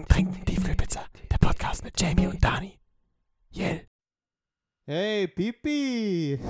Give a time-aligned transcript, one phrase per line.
[0.00, 1.04] Talken, Trinken, Tiefkühlpizza.
[1.30, 2.78] Der Podcast mit Jamie und Dani.
[3.52, 3.86] Yell.
[4.86, 6.38] Hey, Pipi!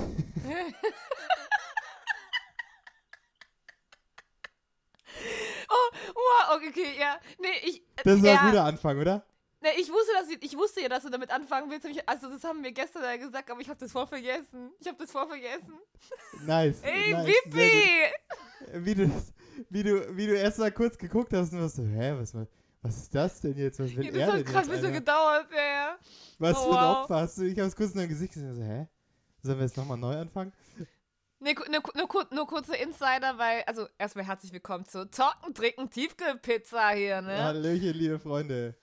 [5.69, 7.19] oh, wow, okay, ja.
[7.39, 7.83] Nee, ich.
[8.03, 9.25] Das ist ja, ein guter Anfang, oder?
[9.61, 11.85] Nee, ich wusste, dass ich, ich wusste ja, dass du damit anfangen willst.
[12.05, 14.71] Also, das haben wir gestern ja gesagt, aber ich habe das voll vergessen.
[14.79, 15.79] Ich habe das voll vergessen.
[16.45, 16.81] Nice.
[16.83, 18.11] Ey, nice, Pipi!
[18.73, 19.11] Wie du,
[19.69, 22.33] wie du, wie du erst mal kurz geguckt hast und warst so, hä, was,
[22.81, 23.79] was ist das denn jetzt?
[23.79, 25.97] Was will Ja, das hat gerade ein bisschen gedauert, ja, ja.
[26.39, 26.97] Was Oh, für ein wow.
[27.03, 27.43] Opfer hast du?
[27.43, 28.87] Ich hab's kurz in dein Gesicht gesehen so, hä?
[29.43, 30.51] Sollen wir jetzt nochmal neu anfangen?
[31.43, 35.89] Nee, ku- nur, nur, nur kurze Insider, weil, also erstmal herzlich willkommen zu Talken, Trinken,
[35.89, 37.43] Tiefkühlpizza hier, ne?
[37.43, 38.75] Hallöchen, liebe Freunde.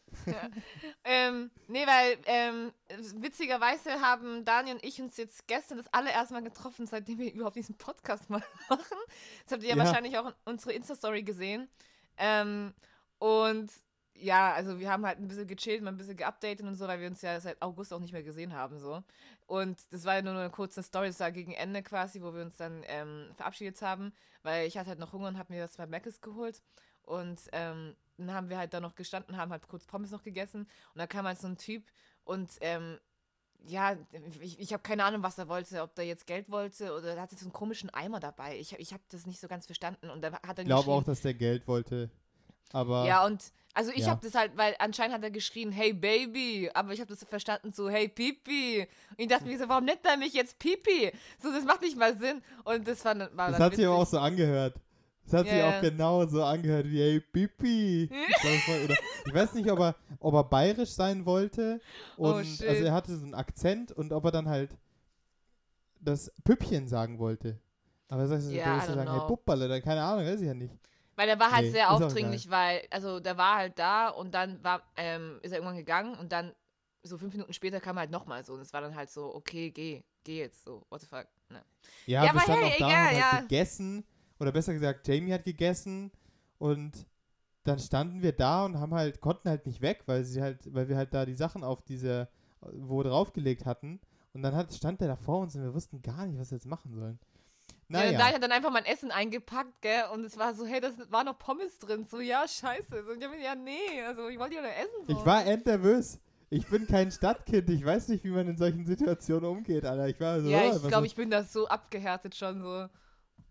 [1.04, 2.72] Ähm, nee, weil ähm,
[3.16, 7.56] witzigerweise haben Daniel und ich uns jetzt gestern das allererste Mal getroffen, seitdem wir überhaupt
[7.56, 8.82] diesen Podcast mal machen.
[9.44, 9.84] Das habt ihr ja, Ja.
[9.84, 11.68] wahrscheinlich auch in unsere Insta-Story gesehen.
[12.16, 12.74] Ähm,
[13.18, 13.70] und
[14.20, 17.00] ja, also wir haben halt ein bisschen gechillt, mal ein bisschen geupdatet und so, weil
[17.00, 19.02] wir uns ja seit August auch nicht mehr gesehen haben, so.
[19.46, 22.42] Und das war ja nur eine kurze Story, das war gegen Ende quasi, wo wir
[22.42, 25.76] uns dann ähm, verabschiedet haben, weil ich hatte halt noch Hunger und habe mir das
[25.76, 26.62] bei Mc's geholt.
[27.02, 30.62] Und ähm, dann haben wir halt da noch gestanden, haben halt kurz Pommes noch gegessen.
[30.62, 31.84] Und da kam halt so ein Typ
[32.24, 32.98] und ähm,
[33.66, 33.96] ja,
[34.40, 37.22] ich, ich habe keine Ahnung, was er wollte, ob der jetzt Geld wollte oder er
[37.22, 38.58] hatte so einen komischen Eimer dabei.
[38.58, 40.10] Ich, ich habe das nicht so ganz verstanden.
[40.10, 42.10] Und da hat er Ich glaube auch, dass der Geld wollte.
[42.72, 43.42] Aber ja, und
[43.74, 44.08] also ich Ja.
[44.08, 47.72] habe das halt, weil anscheinend hat er geschrien, hey Baby, aber ich habe das verstanden
[47.72, 48.86] so, hey Pipi.
[49.10, 51.12] Und ich dachte mir so, warum nennt er mich jetzt Pipi?
[51.42, 52.42] So, das macht nicht mal Sinn.
[52.64, 54.10] Und das war, war das hat sich aber auch witzig.
[54.12, 54.74] so angehört.
[55.24, 55.68] Das hat sich Ja.
[55.78, 58.04] auch genau so angehört wie, hey, Pipi.
[59.26, 61.80] Ich weiß nicht, ob er, ob er bayerisch sein wollte.
[62.16, 62.66] Oh, Und shit.
[62.66, 64.70] also er hatte so einen Akzent und ob er dann halt
[66.00, 67.58] das Püppchen sagen wollte.
[68.08, 69.26] Aber er I ist so don't sagen, hey, know.
[69.26, 70.74] Pupperle, oder keine Ahnung, weiß ich ja nicht.
[71.18, 74.62] Weil der war halt Nee, sehr aufdringlich, weil, also der war halt da und dann
[74.62, 76.54] war, ähm, ist er irgendwann gegangen und dann
[77.02, 79.34] so fünf Minuten später kam er halt nochmal so und es war dann halt so,
[79.34, 81.26] okay, geh, geh jetzt so, what the fuck.
[81.48, 81.60] Ne.
[82.06, 83.40] Ja, Ja, wir aber standen hey, auch da und egal, halt ja.
[83.40, 84.04] gegessen.
[84.38, 86.12] Oder besser gesagt, Jamie hat gegessen
[86.58, 87.04] und
[87.64, 90.88] dann standen wir da und haben halt, konnten halt nicht weg, weil sie halt, weil
[90.88, 92.28] wir halt da die Sachen auf diese,
[92.60, 94.00] wo draufgelegt hatten.
[94.34, 96.58] Und dann hat, stand der da vor uns und wir wussten gar nicht, was wir
[96.58, 97.18] jetzt machen sollen.
[97.90, 98.18] Ja, Naja.
[98.18, 101.24] da hat dann einfach mein Essen eingepackt, gell, und es war so, hey, das war
[101.24, 103.04] noch Pommes drin, so, ja, scheiße.
[103.04, 105.06] So, und ich hab mir, ja, nee, also ich wollte ja nur essen.
[105.06, 105.12] So.
[105.18, 106.20] Ich war endnervös.
[106.50, 107.68] Ich bin kein Stadtkind.
[107.70, 110.08] Ich weiß nicht, wie man in solchen Situationen umgeht, Alter.
[110.08, 110.48] Ich war so.
[110.48, 112.88] ja, ich glaube, ich bin da so abgehärtet schon so.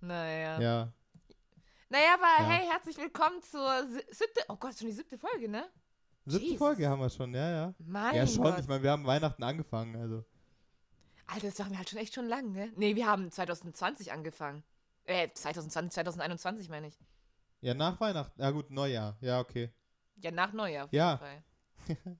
[0.02, 0.60] Naja.
[0.60, 0.94] Ja.
[1.90, 2.50] Naja, aber Ja.
[2.50, 5.66] hey, herzlich willkommen zur si- siebte, oh Gott, schon die siebte Folge, ne?
[6.26, 6.58] Siebte Jesus.
[6.60, 7.74] Folge haben wir schon, ja, ja.
[7.80, 8.44] Mein ja, schon.
[8.44, 8.60] Gott.
[8.60, 10.24] Ich meine, wir haben Weihnachten angefangen, also.
[11.28, 12.72] Alter, das machen wir halt schon echt schon lang, ne?
[12.76, 14.64] Nee, wir haben 2020 angefangen.
[15.04, 16.98] Äh, 2020, 2021 meine ich.
[17.62, 18.42] Ja, nach Weihnachten.
[18.42, 19.18] Ja, gut, Neujahr.
[19.22, 19.72] Ja, okay.
[20.18, 21.12] Ja, nach Neujahr auf Ja.
[21.12, 22.18] jeden Fall.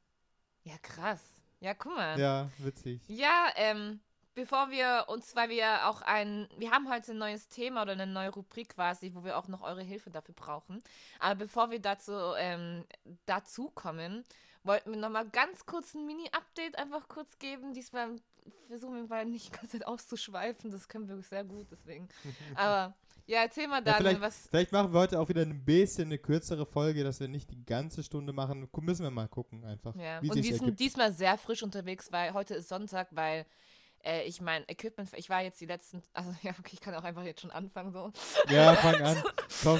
[0.64, 1.22] ja, krass.
[1.60, 2.20] Ja, guck mal.
[2.20, 3.02] Ja, witzig.
[3.08, 4.00] Ja, ähm,
[4.36, 8.08] bevor wir uns, weil wir auch ein, wir haben heute ein neues Thema oder eine
[8.08, 10.82] neue Rubrik quasi, wo wir auch noch eure Hilfe dafür brauchen.
[11.20, 12.86] Aber bevor wir dazu, ähm,
[13.26, 14.24] dazu kommen,
[14.64, 17.74] wollten wir nochmal ganz kurz ein Mini-Update einfach kurz geben.
[17.74, 18.18] Diesmal
[18.68, 22.08] versuchen wir mal nicht die ganze Zeit auszuschweifen, das können wir sehr gut, deswegen.
[22.56, 24.48] Aber ja, erzähl mal Ja, dann, vielleicht, was.
[24.50, 27.66] vielleicht machen wir heute auch wieder ein bisschen eine kürzere Folge, dass wir nicht die
[27.66, 28.70] ganze Stunde machen.
[28.82, 29.96] Müssen wir mal gucken einfach.
[29.96, 30.20] Ja.
[30.20, 33.46] Und wir sind diesmal sehr frisch unterwegs, weil heute ist Sonntag, weil
[34.04, 37.04] äh, ich mein Equipment, ich war jetzt die letzten, also ja, okay, ich kann auch
[37.04, 38.12] einfach jetzt schon anfangen so.
[38.50, 39.24] Ja, fang an.
[39.64, 39.80] Komm,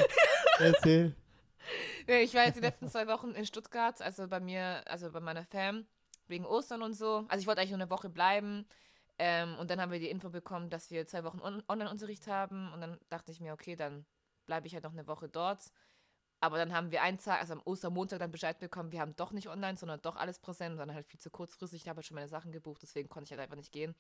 [0.60, 1.16] erzähl.
[2.08, 5.20] Nee, Ich war jetzt die letzten zwei Wochen in Stuttgart, also bei mir, also bei
[5.20, 5.86] meiner Fam,
[6.30, 7.26] wegen Ostern und so.
[7.28, 8.66] Also ich wollte eigentlich nur eine Woche bleiben.
[9.20, 12.72] Ähm, und dann haben wir die Info bekommen, dass wir zwei Wochen on Online-Unterricht haben.
[12.74, 14.06] Und dann dachte ich mir, okay, dann
[14.46, 15.72] bleibe ich halt noch eine Woche dort.
[16.40, 19.32] Aber dann haben wir einen Tag, also am Ostermontag dann Bescheid bekommen, wir haben doch
[19.32, 20.80] nicht online, sondern doch alles präsent.
[20.80, 21.82] Dann halt viel zu kurzfristig.
[21.82, 23.96] Ich habe halt schon meine Sachen gebucht, deswegen konnte ich halt einfach nicht gehen.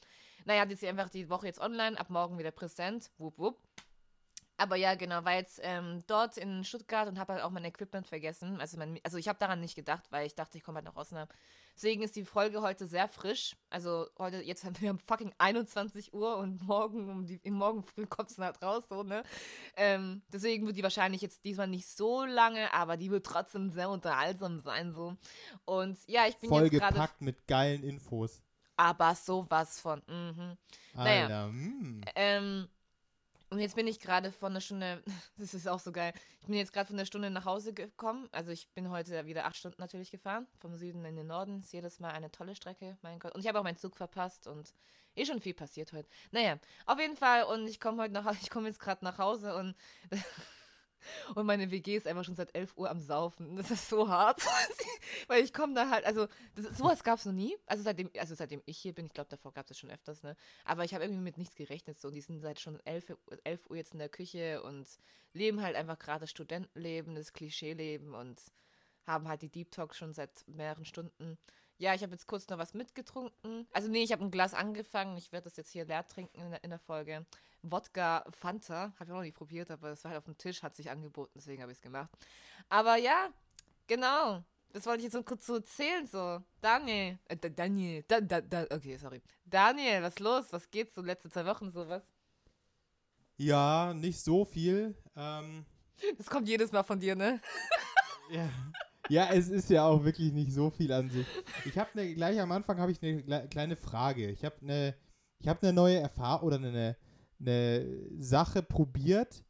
[0.45, 3.11] Naja, jetzt ist einfach die Woche jetzt online, ab morgen wieder präsent.
[3.17, 3.59] Wupp, wupp.
[4.57, 8.07] Aber ja, genau, war jetzt ähm, dort in Stuttgart und habe halt auch mein Equipment
[8.07, 8.59] vergessen.
[8.59, 10.95] Also, mein, also ich habe daran nicht gedacht, weil ich dachte, ich komme halt nach
[10.95, 11.37] Osnabrück.
[11.75, 13.55] Deswegen ist die Folge heute sehr frisch.
[13.69, 18.31] Also heute, jetzt haben wir fucking 21 Uhr und morgen um die, morgen früh kommt
[18.31, 19.21] es halt raus, so, ne?
[19.75, 23.91] Ähm, deswegen wird die wahrscheinlich jetzt diesmal nicht so lange, aber die wird trotzdem sehr
[23.91, 25.15] unterhaltsam sein, so.
[25.65, 26.95] Und ja, ich bin jetzt gerade.
[26.95, 28.41] Vollgepackt mit geilen Infos.
[28.75, 30.01] Aber sowas von.
[30.07, 30.57] Mhm.
[30.95, 31.23] Naja.
[31.23, 32.01] Alter, mm.
[32.15, 32.67] Ähm,
[33.49, 35.03] und jetzt bin ich gerade von einer Stunde,
[35.37, 38.27] das ist auch so geil, ich bin jetzt gerade von der Stunde nach Hause gekommen.
[38.31, 41.59] Also ich bin heute wieder acht Stunden natürlich gefahren, vom Süden in den Norden.
[41.59, 43.33] Ist jedes Mal eine tolle Strecke, mein Gott.
[43.35, 44.73] Und ich habe auch meinen Zug verpasst und
[45.15, 46.09] eh schon viel passiert heute.
[46.31, 49.55] Naja, auf jeden Fall und ich komme heute nach, ich komme jetzt gerade nach Hause
[49.55, 49.75] und
[51.35, 53.55] Und meine WG ist einfach schon seit 11 Uhr am Saufen.
[53.55, 54.41] Das ist so hart.
[55.27, 57.55] Weil ich komme da halt, also das, sowas gab es noch nie.
[57.65, 60.35] Also seitdem, also seitdem ich hier bin, ich glaube, davor gab es schon öfters, ne?
[60.65, 61.99] Aber ich habe irgendwie mit nichts gerechnet.
[61.99, 64.87] So, die sind seit schon 11, 11 Uhr jetzt in der Küche und
[65.33, 68.41] leben halt einfach gerade das Studentenleben, das Klischeeleben und
[69.05, 71.37] haben halt die Deep Talk schon seit mehreren Stunden.
[71.79, 73.67] Ja, ich habe jetzt kurz noch was mitgetrunken.
[73.71, 75.15] Also nee, ich habe ein Glas angefangen.
[75.17, 77.25] Ich werde das jetzt hier leer trinken in der, in der Folge.
[77.61, 78.93] Wodka Fanta.
[78.95, 80.89] Habe ich auch noch nicht probiert, aber es war halt auf dem Tisch, hat sich
[80.89, 82.09] angeboten, deswegen habe ich es gemacht.
[82.69, 83.29] Aber ja,
[83.87, 84.43] genau.
[84.73, 86.41] Das wollte ich jetzt so kurz so erzählen, so.
[86.61, 89.21] Daniel, äh, Daniel, da, da, da, okay, sorry.
[89.45, 90.45] Daniel, was los?
[90.51, 92.03] Was geht so letzte zwei Wochen sowas?
[93.37, 94.95] Ja, nicht so viel.
[95.15, 95.65] Ähm,
[96.17, 97.39] das kommt jedes Mal von dir, ne?
[98.29, 98.49] ja.
[99.09, 101.25] ja, es ist ja auch wirklich nicht so viel an sich.
[101.65, 104.29] Ich habe ne, gleich am Anfang habe ich eine kleine Frage.
[104.29, 104.95] Ich habe eine,
[105.39, 106.97] ich habe eine neue Erfahrung oder eine,
[107.39, 107.85] eine
[108.17, 109.43] Sache probiert,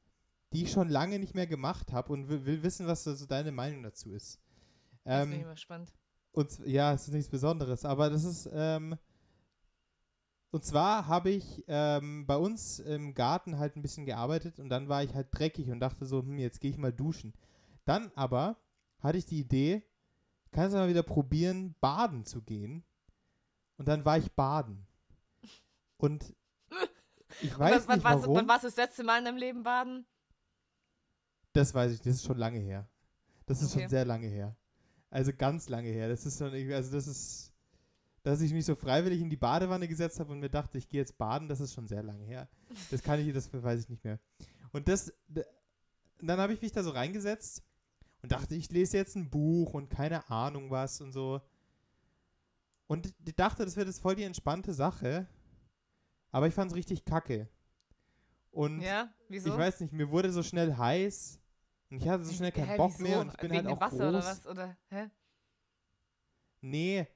[0.54, 3.52] die ich schon lange nicht mehr gemacht habe und will, will, wissen, was so deine
[3.52, 4.40] Meinung dazu ist.
[5.06, 5.94] Ähm, das bin ich mal spannend.
[6.32, 8.98] Und ja, es ist nichts Besonderes, aber das ist ähm,
[10.52, 14.88] und zwar habe ich ähm, bei uns im Garten halt ein bisschen gearbeitet und dann
[14.88, 17.34] war ich halt dreckig und dachte so, hm, jetzt gehe ich mal duschen.
[17.86, 18.58] Dann aber
[19.00, 19.84] hatte ich die Idee,
[20.52, 22.84] kannst du mal wieder probieren, baden zu gehen.
[23.78, 24.88] Und dann war ich baden.
[25.98, 26.34] Und
[27.42, 28.36] ich weiß was, nicht was, warum.
[28.36, 30.06] Wann warst du das letzte Mal in deinem Leben baden?
[31.54, 32.88] Das weiß ich, das ist schon lange her.
[33.46, 33.82] Das ist okay.
[33.82, 34.56] schon sehr lange her.
[35.10, 36.10] Also ganz lange her.
[36.10, 37.54] Das ist schon irgendwie, also das ist,
[38.24, 41.00] dass ich mich so freiwillig in die Badewanne gesetzt habe und mir dachte, ich gehe
[41.00, 42.50] jetzt baden, das ist schon sehr lange her.
[42.92, 44.20] Das kann ich, das weiß ich nicht mehr.
[44.72, 45.14] Und das,
[46.20, 47.64] dann habe ich mich da so reingesetzt
[48.22, 51.42] und dachte, ich lese jetzt ein Buch und keine Ahnung was und so.
[52.88, 55.28] Und dachte, das wird jetzt voll die entspannte Sache.
[56.32, 57.50] Aber ich fand es richtig kacke.
[58.52, 61.40] Und ja, ich weiß nicht, mir wurde so schnell heiß
[61.92, 63.04] und ich hatte so schnell keinen Hä, Bock wieso?
[63.04, 64.08] mehr und ich bin Wegen halt auch Wasser groß.
[64.10, 64.48] oder was?
[64.48, 65.10] Oder, hä?
[66.62, 67.08] Nee,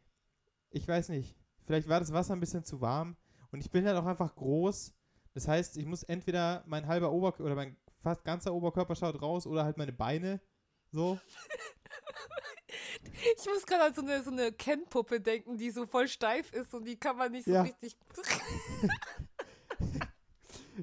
[0.69, 1.35] ich weiß nicht.
[1.63, 3.17] Vielleicht war das Wasser ein bisschen zu warm
[3.51, 4.93] und ich bin halt auch einfach groß.
[5.33, 9.47] Das heißt, ich muss entweder mein halber Oberkörper oder mein fast ganzer Oberkörper schaut raus
[9.47, 10.41] oder halt meine Beine
[10.91, 11.19] so.
[13.37, 16.73] Ich muss gerade an so eine, so eine Ken-Puppe denken, die so voll steif ist
[16.73, 17.61] und die kann man nicht so Ja.
[17.63, 17.97] richtig.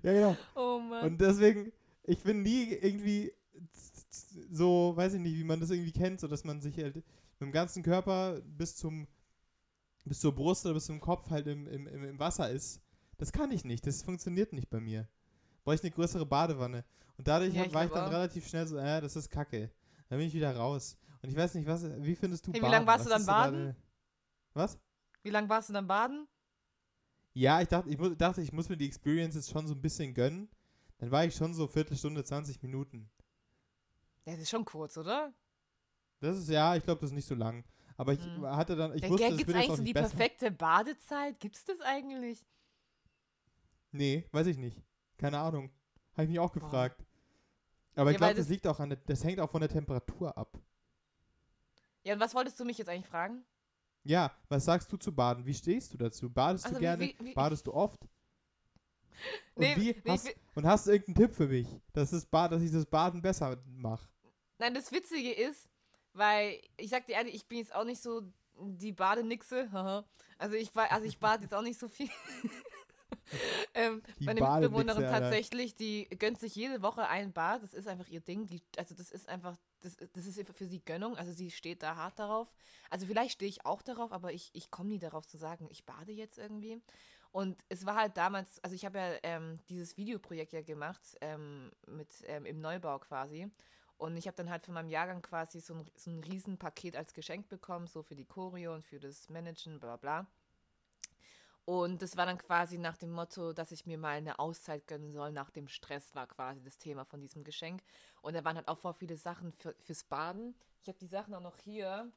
[0.03, 0.37] Ja, genau.
[0.55, 1.05] Oh Mann.
[1.07, 1.73] Und deswegen,
[2.05, 3.33] ich bin nie irgendwie
[4.51, 7.05] so, weiß ich nicht, wie man das irgendwie kennt, so dass man sich halt mit
[7.41, 9.07] dem ganzen Körper bis zum
[10.05, 12.81] bis zur Brust oder bis zum Kopf halt im, im, im Wasser ist.
[13.19, 13.87] Das kann ich nicht.
[13.87, 15.07] Das funktioniert nicht bei mir.
[15.65, 16.85] Brauche ich eine größere Badewanne.
[17.19, 18.13] Und dadurch Ja, hab, ich war ich dann auch.
[18.13, 19.71] relativ schnell so, äh, das ist Kacke.
[20.09, 20.97] Dann bin ich wieder raus.
[21.21, 22.73] Und ich weiß nicht, was, wie findest du Hey, wie Baden?
[22.73, 23.59] lang warst du Was dann ist so baden?
[23.59, 23.77] deine-
[24.55, 24.79] Was?
[25.23, 26.27] Wie lange warst du dann baden?
[27.35, 29.81] Ja, ich dachte, ich mu- dachte, ich muss mir die Experience jetzt schon so ein
[29.81, 30.49] bisschen gönnen.
[30.99, 33.09] Dann war ich schon so Viertelstunde, 20 Minuten.
[34.25, 35.33] Ja, das ist schon kurz, oder?
[36.21, 37.65] Das ist ja, ich glaube, das ist nicht so lang.
[37.97, 38.45] Aber ich Hm.
[38.47, 40.09] hatte dann, ich wusste, das Gibt wird es jetzt eigentlich auch so die besser.
[40.11, 41.41] perfekte Badezeit?
[41.41, 42.45] Gibt es das eigentlich?
[43.93, 44.83] Nee, weiß ich nicht.
[45.17, 45.71] Keine Ahnung.
[46.13, 47.05] Habe ich mich auch gefragt.
[47.95, 49.61] Aber ich Ja, weil glaube, das das- liegt auch an der, das hängt auch von
[49.61, 50.59] der Temperatur ab.
[52.05, 53.45] Ja, und was wolltest du mich jetzt eigentlich fragen?
[54.09, 55.45] Ja, was sagst du zu Baden?
[55.45, 56.31] Wie stehst du dazu?
[56.31, 57.05] Badest Also du gerne?
[57.05, 58.01] wie- wie- Badest du oft?
[59.55, 62.53] Und Nee, wie nee, hast, und hast du irgendeinen Tipp für mich, dass, das Bad,
[62.53, 64.09] dass ich das Baden besser mache?
[64.57, 65.69] Nein, das Witzige ist,
[66.15, 68.23] weil ich sag dir ehrlich, ich bin jetzt auch nicht so
[68.57, 69.69] die Badenixe.
[70.39, 72.09] also ich also ich bade jetzt auch nicht so viel.
[73.75, 77.63] ähm, meine Mitbewohnerin tatsächlich, die gönnt sich jede Woche ein Bad.
[77.63, 78.47] Das ist einfach ihr Ding.
[78.47, 81.17] Die, also das ist einfach, das, das ist für sie Gönnung.
[81.17, 82.53] Also sie steht da hart darauf.
[82.91, 85.85] Also vielleicht stehe ich auch darauf, aber ich, ich komme nie darauf zu sagen, ich
[85.85, 86.81] bade jetzt irgendwie.
[87.31, 91.71] Und es war halt damals, also ich habe ja ähm, dieses Videoprojekt ja gemacht, ähm,
[91.87, 93.51] mit, ähm, im Neubau quasi.
[93.99, 97.13] Und ich habe dann halt von meinem Jahrgang quasi so ein, so ein Riesenpaket als
[97.15, 100.27] Geschenk bekommen, so für die Choreo und für das Managen, bla bla.
[101.69, 105.13] Und das war dann quasi nach dem Motto, dass ich mir mal eine Auszeit gönnen
[105.13, 107.83] soll nach dem Stress, war quasi das Thema von diesem Geschenk.
[108.23, 110.55] Und da waren halt auch voll viele Sachen für, fürs Baden.
[110.81, 112.11] Ich habe die Sachen auch noch hier.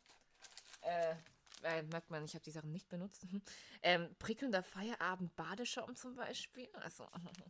[0.80, 1.16] Äh,
[1.64, 3.28] äh, merkt man, ich habe die Sachen nicht benutzt.
[3.82, 6.70] ähm, prickelnder Feierabend Badeschaum zum Beispiel.
[6.76, 7.06] Also,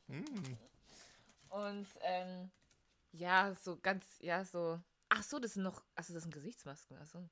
[0.08, 0.26] Hm.
[1.50, 2.50] und ähm,
[3.12, 4.82] ja, so ganz, ja, so.
[5.10, 6.98] Ach so, das sind noch, achso, das sind Gesichtsmasken.
[6.98, 7.30] Achso.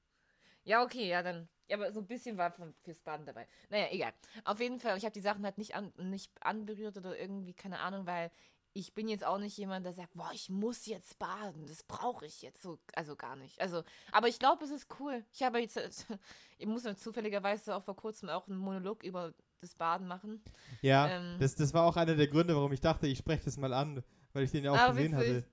[0.64, 1.48] Ja, okay, ja, dann.
[1.68, 3.48] Ja, aber so ein bisschen war von, fürs Baden dabei.
[3.70, 4.12] Naja, egal.
[4.44, 7.80] Auf jeden Fall, ich habe die Sachen halt nicht, an, nicht anberührt oder irgendwie, keine
[7.80, 8.32] Ahnung, weil
[8.74, 12.26] ich bin jetzt auch nicht jemand, der sagt, boah, ich muss jetzt baden, das brauche
[12.26, 13.60] ich jetzt so, also gar nicht.
[13.62, 15.24] Also, aber ich glaube, es ist cool.
[15.32, 15.78] Ich habe jetzt,
[16.58, 20.44] ich muss ja zufälligerweise auch vor kurzem auch einen Monolog über das Baden machen.
[20.82, 21.38] Ja, Ähm.
[21.40, 24.04] das, das war auch einer der Gründe, warum ich dachte, ich spreche das mal an,
[24.34, 25.28] weil ich den ja auch Ah, gesehen witzig.
[25.36, 25.44] hatte.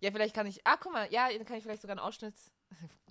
[0.00, 0.64] Ja, vielleicht kann ich.
[0.66, 2.34] Ah, guck mal, ja, dann kann ich vielleicht sogar einen Ausschnitt.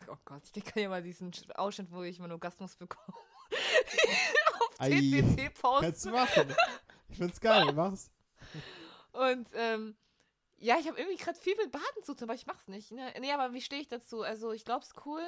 [0.09, 3.17] Oh Gott, ich kann ja mal diesen Ausschnitt, wo ich meinen Orgasmus bekomme.
[4.59, 5.85] auf TCC posten.
[5.85, 6.55] Kannst du machen.
[7.09, 8.11] Ich find's geil, mach's.
[9.11, 9.97] Und ähm,
[10.57, 12.91] ja, ich habe irgendwie gerade viel mit Baden zu tun, aber ich mach's nicht.
[12.91, 13.13] Ne?
[13.19, 14.21] Nee, aber wie stehe ich dazu?
[14.21, 15.21] Also ich glaube, es ist cool.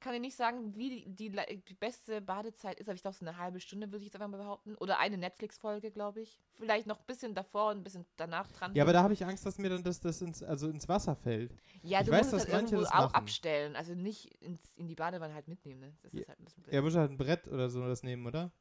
[0.00, 3.26] Kann dir nicht sagen, wie die, die, die beste Badezeit ist, aber ich glaube, so
[3.26, 4.74] eine halbe Stunde würde ich jetzt einfach mal behaupten.
[4.76, 6.40] Oder eine Netflix-Folge, glaube ich.
[6.54, 8.74] Vielleicht noch ein bisschen davor und ein bisschen danach dran.
[8.74, 11.16] Ja, aber da habe ich Angst, dass mir dann das, das ins, also ins Wasser
[11.16, 11.52] fällt.
[11.82, 13.14] ja, ich du weiß, musst es halt irgendwo das auch machen.
[13.14, 13.76] abstellen.
[13.76, 15.80] Also nicht ins, in die Badewanne halt mitnehmen.
[15.80, 15.96] Ne?
[16.02, 16.20] Das Ja.
[16.22, 16.74] ist halt ein bisschen blöd.
[16.74, 18.52] Er muss halt ein Brett oder so das nehmen, oder?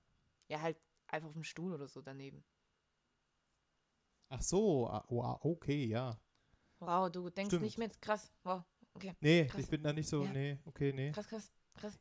[0.49, 0.77] Ja, halt
[1.07, 2.43] einfach auf dem Stuhl oder so daneben.
[4.29, 5.05] Ach so, ah,
[5.41, 6.19] okay, ja.
[6.79, 7.63] Wow, du denkst Stimmt.
[7.63, 8.01] nicht mit.
[8.01, 8.31] Krass.
[8.43, 8.63] Wow.
[8.99, 9.15] Okay.
[9.21, 9.61] Nee, Krass.
[9.61, 10.31] ich bin da nicht so, Ja.
[10.33, 11.11] nee, okay, nee.
[11.11, 11.51] Krass, krass.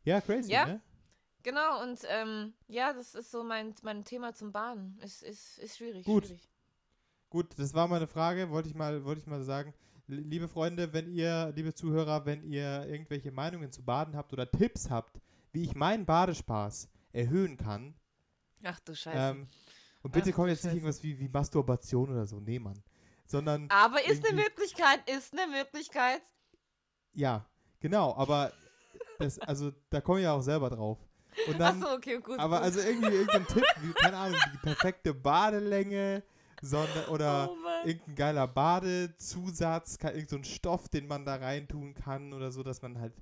[0.05, 0.67] Ja, crazy, Ja?
[0.67, 0.81] ne?
[1.45, 4.99] Genau, und ähm, ja, das ist so mein, mein Thema zum Baden.
[5.03, 6.05] Ist, ist, ist schwierig.
[6.05, 6.27] Gut.
[6.27, 6.49] Schwierig.
[7.31, 9.73] Gut, das war meine Frage, wollte ich mal, wollte ich mal sagen.
[10.09, 14.89] Liebe Freunde, wenn ihr, liebe Zuhörer, wenn ihr irgendwelche Meinungen zu Baden habt oder Tipps
[14.91, 15.21] habt,
[15.53, 17.95] wie ich meinen Badespaß erhöhen kann,
[18.65, 19.17] Ach du Scheiße.
[19.39, 19.47] ähm,
[20.03, 20.77] und bitte Ach, kommt jetzt nicht Scheiße.
[20.77, 22.83] irgendwas wie, wie Masturbation oder so, nee, Mann.
[23.27, 26.23] Sondern, Aber ist eine Möglichkeit, ist eine Möglichkeit.
[27.19, 27.45] Ja,
[27.81, 28.53] genau, aber
[29.19, 30.99] das, also da komme ich ja auch selber drauf.
[31.49, 32.39] Und dann, Achso, okay, gut.
[32.39, 32.65] aber gut.
[32.65, 36.23] also irgendwie irgendein Tipp, wie, keine Ahnung, die perfekte Badelänge,
[36.63, 41.95] sondern, oder oh irgendein geiler Badezusatz, ka- irgend so ein Stoff, den man da reintun
[41.95, 43.13] kann oder so, dass man halt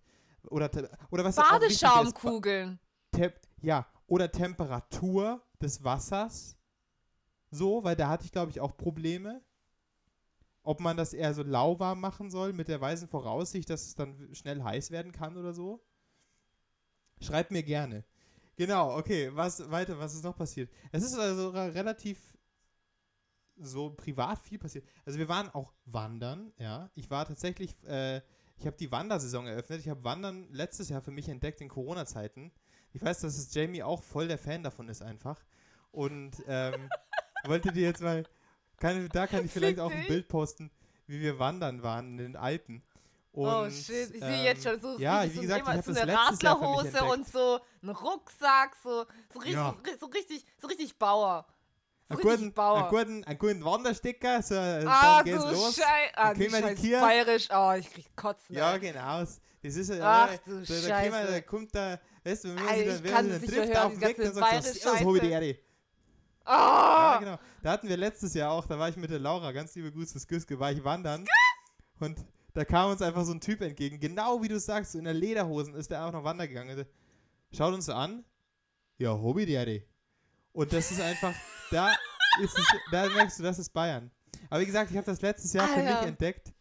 [0.49, 0.71] oder
[1.11, 2.79] oder was ist, Badeschaumkugeln.
[3.12, 6.57] Tem ja, oder Temperatur des Wassers.
[7.50, 9.43] So, weil da hatte ich glaube ich auch Probleme.
[10.66, 14.35] Ob man das eher so lauwarm machen soll mit der weisen Voraussicht, dass es dann
[14.35, 15.80] schnell heiß werden kann oder so.
[17.20, 18.04] Schreibt mir gerne.
[18.56, 20.68] Genau, okay, was weiter, was ist noch passiert?
[20.90, 22.18] Es ist also re- relativ
[23.58, 24.85] so privat viel passiert.
[25.04, 26.90] Also wir waren auch wandern, ja.
[26.96, 28.20] Ich war tatsächlich, äh,
[28.58, 29.78] ich habe die Wandersaison eröffnet.
[29.80, 32.50] Ich habe Wandern letztes Jahr für mich entdeckt in Corona-Zeiten.
[32.92, 35.44] Ich weiß, dass es Jamie auch voll der Fan davon ist einfach.
[35.92, 36.88] Und ähm,
[37.44, 38.25] wollte dir jetzt mal,
[38.78, 40.06] kann, da kann ich vielleicht auch ein.
[40.06, 40.71] Bild posten,
[41.06, 42.83] wie wir wandern waren in den Alpen.
[43.33, 45.85] Und, oh shit, ich sehe ähm, jetzt schon so, ja, wie so, gesagt, ich hab
[45.85, 49.76] so eine Radlerhose und so einen Rucksack, so, so, richtig, Ja.
[50.00, 51.45] so richtig, so richtig Bauer.
[52.09, 52.78] So Einen richtig guten, Bauer.
[52.78, 55.76] einen, guten, einen guten Wandersticker, so, ah, dann du geht's los.
[55.76, 55.87] Scheiße.
[56.16, 56.50] Ah, Dann du die
[56.90, 57.49] scheiß bayerisch.
[57.50, 58.56] Oh, ich krieg Kotzen.
[58.56, 58.80] Ja, ey.
[58.80, 59.21] genau.
[59.21, 59.40] Das
[59.75, 61.42] ist ja, Ach du so, da, kriegen wir, da Scheiße.
[61.42, 64.33] kommt da, weißt du, wenn ich wir das dann trifft auf dem die Weg, dann
[64.35, 65.33] du, bayerische Servus, Hobi die Scheiße.
[65.45, 65.59] Erde.
[66.47, 67.15] Ah!
[67.15, 67.38] Ja, genau.
[67.62, 70.15] Da hatten wir letztes Jahr auch, da war ich mit der Laura, ganz liebe Grüße,
[70.15, 71.25] das Güske, war ich wandern.
[71.99, 72.25] Und
[72.55, 75.15] da kam uns einfach so ein Typ entgegen, genau wie du sagst, so in der
[75.15, 76.87] Lederhosen ist der einfach noch wandern gegangen.
[77.53, 78.25] Schaut uns so an.
[78.99, 79.85] Ja, Hobby Daddy.
[80.53, 81.35] Und das ist einfach,
[81.71, 81.91] da
[82.41, 84.11] ist es, da merkst du, das ist Bayern.
[84.49, 86.55] Aber wie gesagt, ich habe das letztes Jahr für mich entdeckt.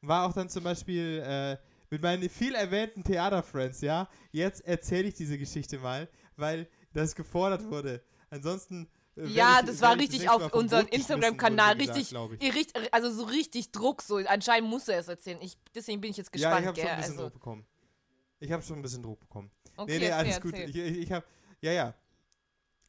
[0.00, 1.56] War auch dann zum Beispiel äh,
[1.90, 4.08] mit meinen viel erwähnten Theaterfriends, ja.
[4.30, 8.02] Jetzt erzähle ich diese Geschichte mal, weil das gefordert wurde.
[8.30, 8.88] Ansonsten.
[9.16, 11.76] Ja, ich- das war richtig auf geschmissen, Instagram-Kanal.
[11.76, 14.02] gesagt, Richtig, richt- also so richtig Druck.
[14.02, 14.16] So.
[14.16, 15.38] Anscheinend muss er es erzählen.
[15.40, 16.60] Ich, deswegen bin ich jetzt Ja, gespannt.
[16.62, 17.66] ich habe schon ein bisschen also, Druck bekommen.
[18.40, 19.50] Ich habe schon ein bisschen Druck bekommen.
[19.76, 20.52] okay, nee, nee, erzähl, alles gut.
[20.54, 20.70] erzähl.
[20.70, 21.24] Ich, ich, ich habe,
[21.60, 21.94] ja, ja.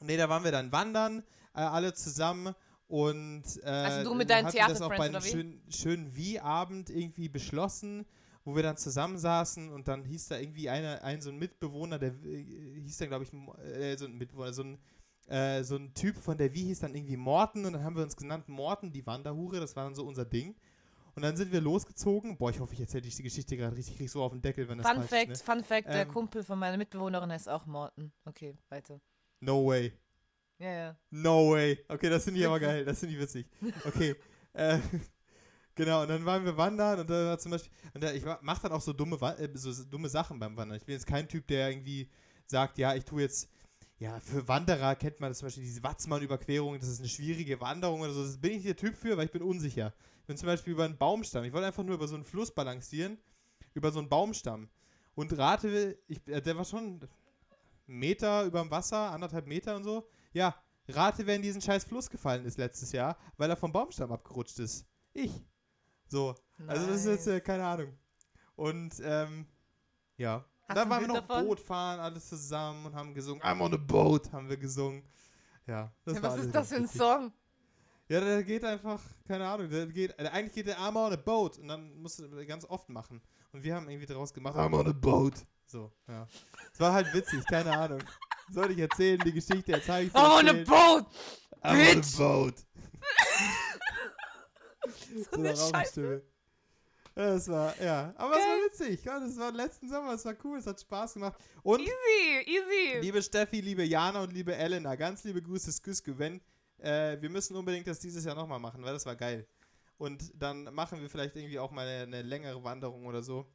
[0.01, 2.53] Nee, da waren wir dann wandern, äh, alle zusammen
[2.87, 8.05] und äh, Also du mit deinen das auch bei einem schönen, schönen Wie-Abend irgendwie beschlossen,
[8.43, 12.09] wo wir dann zusammensaßen und dann hieß da irgendwie einer, ein so ein Mitbewohner, der
[12.25, 14.77] äh, hieß dann, glaube ich, äh, so ein Mitbewohner, so ein
[15.27, 18.03] äh, so ein Typ von der Wie hieß dann irgendwie Morten und dann haben wir
[18.03, 20.55] uns genannt Morten, die Wanderhure, das war dann so unser Ding.
[21.15, 22.37] Und dann sind wir losgezogen.
[22.37, 24.77] Boah, ich hoffe, ich erzähle die Geschichte gerade richtig, krieg so auf den Deckel, wenn
[24.77, 25.47] das Fun falsch Fact, ist.
[25.47, 25.53] Ne?
[25.53, 28.11] Fun Fact, der Ähm, Kumpel von meiner Mitbewohnerin heißt auch Morten.
[28.25, 28.99] Okay, weiter.
[29.39, 29.93] No way.
[30.59, 30.97] Ja, ja.
[31.11, 31.79] No way.
[31.87, 32.83] Okay, das finde ich aber geil.
[32.83, 33.47] Das finde ich witzig.
[33.85, 34.15] Okay.
[34.53, 34.79] äh,
[35.73, 38.63] genau, und dann waren wir wandern und da war zum Beispiel, und da, ich mache
[38.63, 40.77] dann auch so dumme, äh, so dumme Sachen beim Wandern.
[40.77, 42.09] Ich bin jetzt kein Typ, der irgendwie
[42.45, 43.49] sagt, ja, ich tue jetzt,
[43.97, 48.01] ja, für Wanderer kennt man das zum Beispiel diese Watzmann-Überquerung, das ist eine schwierige Wanderung
[48.01, 48.23] oder so.
[48.23, 49.93] Das bin ich nicht der Typ für, weil ich bin unsicher.
[50.21, 51.45] Ich bin zum Beispiel über einen Baumstamm.
[51.45, 53.17] Ich wollte einfach nur über so einen Fluss balancieren,
[53.73, 54.69] über so einen Baumstamm.
[55.15, 57.09] Und rate, ich, äh, der war schon einen
[57.87, 60.09] Meter über dem Wasser, anderthalb Meter und so.
[60.33, 60.55] Ja,
[60.89, 64.59] rate, wer in diesen scheiß Fluss gefallen ist letztes Jahr, weil er vom Baumstamm abgerutscht
[64.59, 64.85] ist.
[65.13, 65.31] Ich.
[66.07, 66.35] So.
[66.67, 67.93] Also das ist jetzt, äh, keine Ahnung.
[68.55, 69.47] Und, ähm,
[70.17, 70.45] ja.
[70.67, 71.45] Hast ein waren wir noch davon?
[71.45, 73.41] Boot fahren, alles zusammen und haben gesungen.
[73.43, 75.03] I'm on a boat, haben wir gesungen.
[75.67, 76.87] Ja, das Ja, war was ist das für ein.
[76.87, 77.31] Song?
[78.07, 81.15] Ja, der geht einfach, keine Ahnung, der geht, äh, eigentlich geht der I'm on a
[81.15, 83.21] boat und dann musst du das ganz oft machen.
[83.51, 85.33] Und wir haben irgendwie draus gemacht, I'm on a boat.
[85.65, 86.27] So, ja.
[86.71, 88.03] Es war halt witzig, keine Ahnung.
[88.51, 90.19] Soll ich erzählen, die Geschichte, zeige ich dir.
[90.19, 91.05] Oh, eine Boat!
[91.63, 92.13] I'm on Bitch!
[92.15, 92.53] a boat.
[95.31, 96.23] So eine eine Scheiße.
[97.15, 98.13] Das war, ja.
[98.17, 99.05] Aber es war witzig.
[99.05, 101.39] Ja, das war letzten Sommer, es war cool, es hat Spaß gemacht.
[101.63, 102.99] Und Easy, easy.
[102.99, 106.41] liebe Steffi, liebe Jana und liebe Elena, ganz liebe Grüße, Sküske, wenn,
[106.79, 109.47] äh, wir müssen unbedingt das dieses Jahr nochmal machen, weil das war geil.
[109.97, 113.49] Und dann machen wir vielleicht irgendwie auch mal eine, eine längere Wanderung oder so.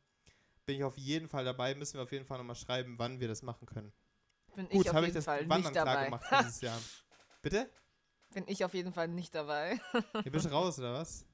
[0.64, 3.28] Bin ich auf jeden Fall dabei, müssen wir auf jeden Fall nochmal schreiben, wann wir
[3.28, 3.92] das machen können.
[4.56, 6.78] Bin Gut, habe ich das Fall Wandern nicht klar gemacht dieses Jahr.
[7.42, 7.68] Bitte?
[8.32, 9.78] Bin ich auf jeden Fall nicht dabei.
[10.24, 11.26] Ihr bist raus, oder was?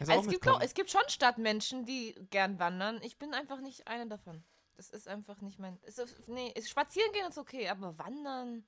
[0.00, 3.00] Also es, gibt, es gibt schon Stadtmenschen, die gern wandern.
[3.02, 4.42] Ich bin einfach nicht eine davon.
[4.76, 5.78] Das ist einfach nicht mein.
[5.82, 8.64] Ist, nee, ist, spazieren gehen ist okay, aber wandern.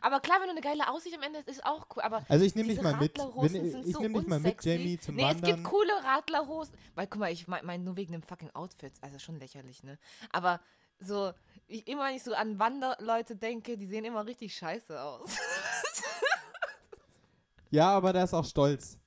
[0.00, 2.02] Aber klar, wenn du eine geile Aussicht am Ende hast, ist auch cool.
[2.02, 3.16] Aber Also ich nehme dich mal mit.
[3.18, 4.64] Wenn, sind ich so nehme dich mal mit.
[4.64, 5.50] Jamie, zum nee, Wandern.
[5.50, 6.74] es gibt coole Radlerhosen.
[6.94, 9.02] Weil, guck mal, ich meine mein, nur wegen dem fucking Outfits.
[9.02, 9.98] Also schon lächerlich, ne?
[10.32, 10.60] Aber
[10.98, 11.32] so,
[11.66, 15.30] ich, immer wenn ich so an Wanderleute denke, die sehen immer richtig scheiße aus.
[17.70, 18.98] Ja, aber der ist auch stolz.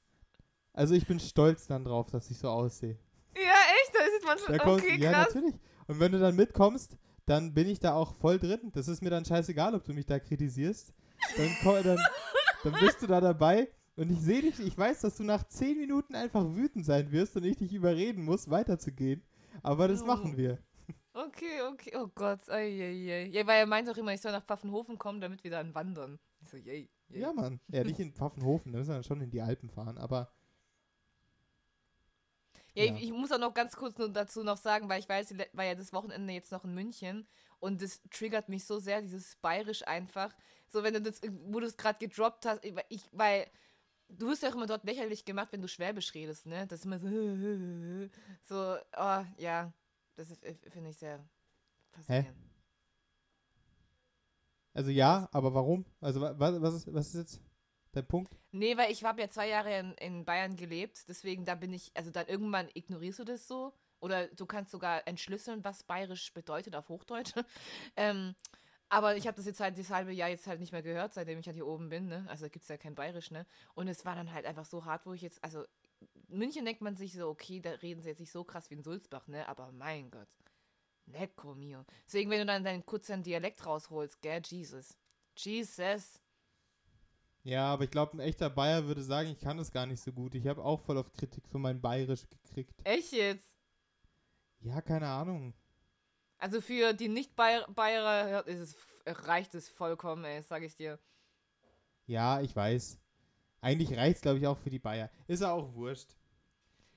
[0.74, 2.98] Also ich bin stolz dann drauf, dass ich so aussehe.
[3.36, 3.94] ja, echt?
[3.94, 4.58] Da sieht man schon.
[4.58, 5.34] Da kommst, Okay, ja, krass.
[5.36, 5.56] natürlich.
[5.88, 8.72] Und wenn du dann mitkommst, dann bin ich da auch voll drin.
[8.74, 10.94] Das ist mir dann scheißegal, ob du mich da kritisierst.
[11.38, 12.00] Dann, dann,
[12.63, 15.77] dann bist du da dabei und ich sehe dich, ich weiß, dass du nach 10
[15.77, 19.24] Minuten einfach wütend sein wirst und ich dich überreden muss, weiterzugehen.
[19.62, 20.06] Aber das Oh.
[20.06, 20.58] machen wir.
[21.13, 21.94] Okay, okay.
[21.96, 22.39] Oh Gott.
[22.50, 23.30] Ei, ei, ei.
[23.32, 26.20] Ja, weil er meint auch immer, ich soll nach Pfaffenhofen kommen, damit wir dann wandern.
[26.42, 26.89] Ich so, yay.
[27.10, 27.22] yay.
[27.22, 27.60] Ja, Mann.
[27.68, 30.32] Ja, nicht in Pfaffenhofen, da müssen wir dann schon in die Alpen fahren, aber
[32.75, 32.96] Ja, Ja.
[32.96, 35.65] Ich, ich muss auch noch ganz kurz nur dazu noch sagen, weil ich weiß, war
[35.65, 37.27] ja das Wochenende jetzt noch in München
[37.60, 40.36] und das triggert mich so sehr, dieses Bayerisch einfach.
[40.70, 43.48] So, wenn du das, wo du es gerade gedroppt hast, ich, weil
[44.10, 46.68] du wirst ja auch immer dort lächerlich gemacht, wenn du Schwäbisch redest, ne?
[46.68, 47.08] Das ist immer so,
[48.44, 49.74] so, oh, ja,
[50.15, 51.24] das äh, finde ich sehr
[51.92, 52.39] faszinierend.
[54.74, 55.86] also ja, aber warum?
[56.01, 57.42] Also wa- wa- was ist, was ist jetzt
[57.95, 58.35] der Punkt?
[58.51, 61.91] Nee, weil ich habe ja zwei Jahre in, in Bayern gelebt, deswegen da bin ich,
[61.95, 66.75] also dann irgendwann ignorierst du das so oder du kannst sogar entschlüsseln, was bayerisch bedeutet
[66.75, 67.33] auf Hochdeutsch.
[67.95, 68.35] ähm,
[68.89, 71.39] aber ich habe das jetzt halt das halbe Jahr jetzt halt nicht mehr gehört, seitdem
[71.39, 72.25] ich halt hier oben bin, ne?
[72.29, 73.48] Also gibt es ja kein Bayerisch, ne?
[73.74, 75.63] Und es war dann halt einfach so hart, wo ich jetzt, also
[76.27, 78.83] München denkt man sich so, okay, da reden sie jetzt nicht so krass wie in
[78.83, 79.48] Sulzbach, ne?
[79.48, 80.27] Aber mein Gott.
[81.05, 81.85] Lecco mio.
[82.05, 84.98] Deswegen, wenn du dann deinen kurzen Dialekt rausholst, gell, Jesus.
[85.37, 86.22] Jesus.
[87.44, 90.12] Ja, aber ich glaube, ein echter Bayer würde sagen, ich kann das gar nicht so
[90.12, 90.34] gut.
[90.36, 92.74] Ich habe auch voll auf Kritik für mein Bayerisch gekriegt.
[92.84, 93.58] Echt jetzt?
[94.62, 95.53] Ja, keine Ahnung.
[96.38, 98.77] Also für die Nicht-Bayerer ist es,
[99.27, 101.00] reicht es vollkommen, ey, sag ich dir.
[102.06, 102.98] Ja, ich weiß.
[103.62, 105.10] Eigentlich reicht es, glaube ich, auch für die Bayer.
[105.27, 106.16] Ist ja auch wurscht.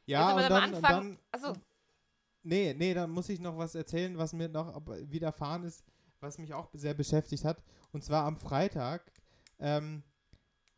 [0.05, 1.19] Ja, und am dann, und dann.
[1.33, 1.55] Also,
[2.49, 4.81] Nee, nee, dann muss ich noch was erzählen, was mir noch
[5.11, 5.85] widerfahren ist,
[6.21, 7.61] was mich auch sehr beschäftigt hat.
[7.91, 9.11] Und zwar am Freitag
[9.59, 10.05] ähm,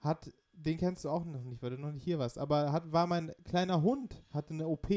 [0.01, 2.91] hat, den kennst du auch noch nicht, weil du noch nicht hier warst, aber hat,
[2.93, 4.89] war mein kleiner Hund, hatte eine OP.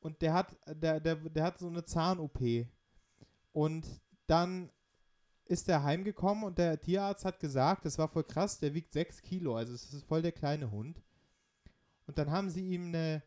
[0.00, 2.66] Und der hat, der, der, der hat so eine Zahn-OP.
[3.52, 3.86] Und
[4.26, 4.70] dann
[5.44, 9.22] ist er heimgekommen und der Tierarzt hat gesagt, das war voll krass, der wiegt 6
[9.22, 11.02] Kilo, also es ist voll der kleine Hund.
[12.06, 13.22] Und dann haben sie ihm eine,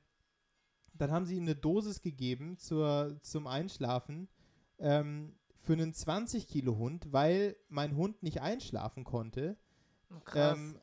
[0.94, 4.28] dann haben sie ihm eine Dosis gegeben zur, zum Einschlafen
[4.80, 9.58] ähm, für einen 20 Kilo Hund, weil mein Hund nicht einschlafen konnte,
[10.24, 10.58] krass.
[10.58, 10.80] ähm,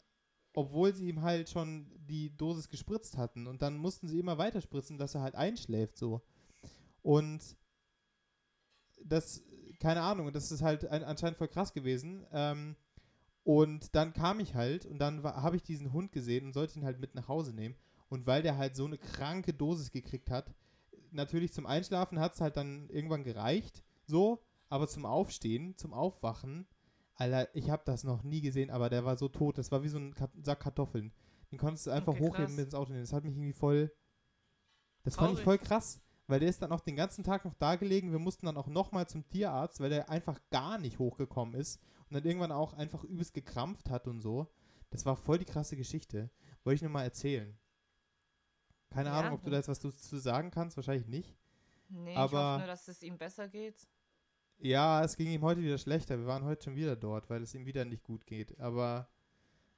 [0.54, 3.46] obwohl sie ihm halt schon die Dosis gespritzt hatten.
[3.46, 6.22] Und dann mussten sie immer weiter spritzen, dass er halt einschläft so.
[7.02, 7.56] Und
[9.04, 9.42] das,
[9.80, 12.26] keine Ahnung, das ist halt ein, anscheinend voll krass gewesen.
[12.32, 12.76] Ähm,
[13.44, 16.84] und dann kam ich halt und dann habe ich diesen Hund gesehen und sollte ihn
[16.84, 17.74] halt mit nach Hause nehmen.
[18.08, 20.54] Und weil der halt so eine kranke Dosis gekriegt hat,
[21.10, 26.66] natürlich zum Einschlafen hat es halt dann irgendwann gereicht, so, aber zum Aufstehen, zum Aufwachen,
[27.22, 29.88] Alter, ich habe das noch nie gesehen, aber der war so tot, das war wie
[29.88, 31.12] so ein Sack Kartoffeln.
[31.50, 33.04] Den konntest du einfach Okay, hochheben mit ins Auto nehmen.
[33.04, 33.92] Das hat mich irgendwie voll,
[35.04, 35.44] das fand ich Traurig.
[35.44, 38.12] voll krass, weil der ist dann auch den ganzen Tag noch da gelegen.
[38.12, 42.14] Wir mussten dann auch nochmal zum Tierarzt, weil der einfach gar nicht hochgekommen ist und
[42.14, 44.46] dann irgendwann auch einfach übelst gekrampft hat und so.
[44.90, 46.30] Das war voll die krasse Geschichte.
[46.64, 47.58] Wollte ich nur mal erzählen.
[48.90, 49.20] Keine Ja.
[49.20, 51.36] Ahnung, ob du da jetzt was du zu sagen kannst, wahrscheinlich nicht.
[51.88, 53.86] nee, ich aber- hoffe nur, dass es ihm besser geht.
[54.64, 56.18] Ja, es ging ihm heute wieder schlechter.
[56.18, 58.58] Wir waren heute schon wieder dort, weil es ihm wieder nicht gut geht.
[58.60, 59.08] Aber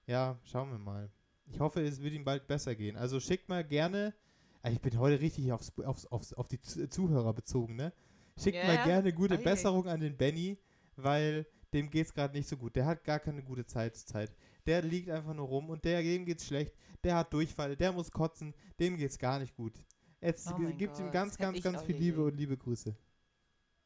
[0.07, 1.11] ja, schauen wir mal.
[1.47, 2.97] Ich hoffe, es wird ihm bald besser gehen.
[2.97, 4.14] Also schickt mal gerne.
[4.62, 7.92] Ah, Ich bin heute richtig aufs, aufs, aufs, auf die Zu- Zuhörer bezogen, ne?
[8.38, 9.42] Schickt Ja, mal gerne gute ei.
[9.42, 10.59] Besserung an den Benny,
[10.97, 12.77] weil dem geht's gerade nicht so gut.
[12.77, 14.33] Der hat gar keine gute Zeit zur Zeit.
[14.66, 16.75] Der liegt einfach nur rum und der, dem geht's schlecht.
[17.05, 19.73] Der hat Durchfall, der muss kotzen, dem geht's gar nicht gut.
[20.20, 22.94] Jetzt Oh gibt ihm ganz, ganz, ganz viel Liebe und liebe Grüße.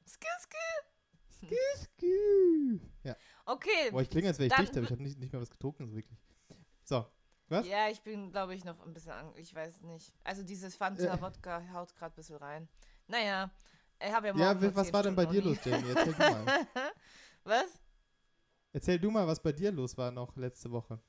[0.07, 0.57] Skü, skü.
[1.77, 2.81] Skü.
[3.05, 3.17] Ja.
[3.47, 5.51] Okay, Boah, ich klinge, als wäre ich dicht, aber ich habe nicht, nicht mehr was
[5.51, 6.19] getrunken, so wirklich.
[6.85, 7.07] So,
[7.49, 7.67] Was?
[7.67, 10.13] Ja, ich bin, glaube ich, noch ein bisschen, ang ich weiß nicht.
[10.25, 11.21] Also dieses Fanta Äh.
[11.21, 12.69] Haut gerade ein bisschen rein.
[13.07, 13.51] Naja,
[14.01, 15.91] ich habe ja Ja, morgen noch was 10 war denn bei dir Stunden los, Jamie?
[15.91, 16.47] Erzähl du mal.
[17.45, 17.81] Was?
[18.73, 21.01] Erzähl du mal, was bei dir los war noch letzte Woche.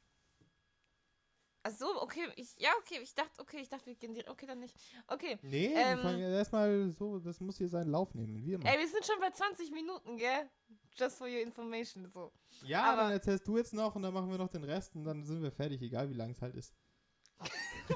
[1.61, 4.45] Ach so, okay, ich, ja, okay, ich dachte, okay, ich dachte, wir gehen direkt, okay,
[4.45, 4.75] dann nicht.
[5.07, 5.97] Okay, Nee, Ähm.
[5.97, 8.65] wir fangen ja erstmal so, das muss hier seinen Lauf nehmen, wie immer.
[8.65, 10.49] ey, wir sind schon bei 20 Minuten, gell?
[10.97, 12.31] Just for your information, so.
[12.63, 15.03] ja, aber- dann erzählst du jetzt noch und dann machen wir noch den Rest und
[15.03, 16.73] dann sind wir fertig, egal wie lang es halt ist.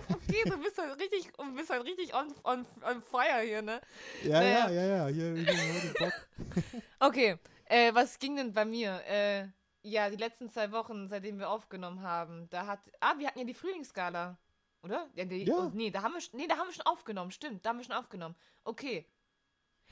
[0.09, 3.79] Okay, du bist halt richtig, du bist halt richtig on, on, on fire hier, ne?
[4.23, 4.69] Ja, Naja.
[4.69, 6.13] ja, ja, ja, hier, hier hier, Bock.
[6.99, 9.01] Okay, äh, was ging denn bei mir?
[9.05, 9.47] Äh,
[9.83, 13.45] ja, die letzten zwei Wochen, seitdem wir aufgenommen haben, da hat, ah, wir hatten ja
[13.45, 14.37] die Frühlingsskala,
[14.81, 15.09] oder?
[15.15, 15.55] Ja, die, Ja.
[15.57, 17.85] Oh, nee, da haben wir, nee, da haben wir schon aufgenommen, stimmt, da haben wir
[17.85, 18.35] schon aufgenommen.
[18.63, 19.05] Okay,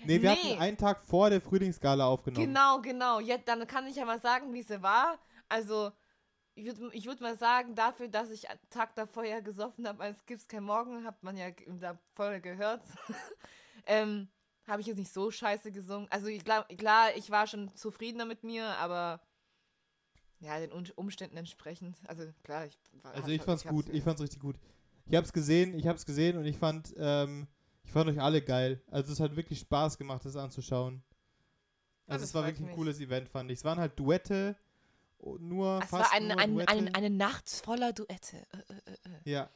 [0.04, 0.36] Nee, wir Nee.
[0.36, 2.46] hatten einen Tag vor der Frühlingsgala aufgenommen.
[2.48, 3.20] genau, genau.
[3.20, 5.20] Jetzt, dann kann ich ja mal sagen, wie sie war.
[5.48, 5.92] Also,
[6.56, 10.02] ich würde ich würd mal sagen, dafür, dass ich einen Tag davor ja gesoffen habe,
[10.02, 12.82] als gibt's kein Morgen, hat man ja in der Folge gehört.
[13.86, 14.28] ähm,
[14.68, 16.08] habe ich jetzt nicht so scheiße gesungen.
[16.10, 19.22] Also glaub, klar, ich war schon zufriedener mit mir, aber
[20.42, 21.98] ja, den Umständen entsprechend.
[22.08, 24.58] Also klar, ich war Also ich fand's hab's gut, ich fand's richtig gut.
[25.06, 27.48] Ich hab's gesehen, ich hab's gesehen und ich fand, ähm,
[27.84, 28.82] ich fand euch alle geil.
[28.92, 31.04] Also es hat wirklich Spaß gemacht, das anzuschauen.
[32.08, 32.76] Ja, Also das es war wirklich ein mich.
[32.76, 33.60] cooles Event, fand ich.
[33.60, 34.56] Es waren halt Duette,
[35.40, 36.72] nur Es fast war ein, nur ein, Duette.
[36.72, 38.38] ein, eine Nacht voller Duette.
[38.38, 39.32] Äh, äh, äh.
[39.32, 39.50] Ja.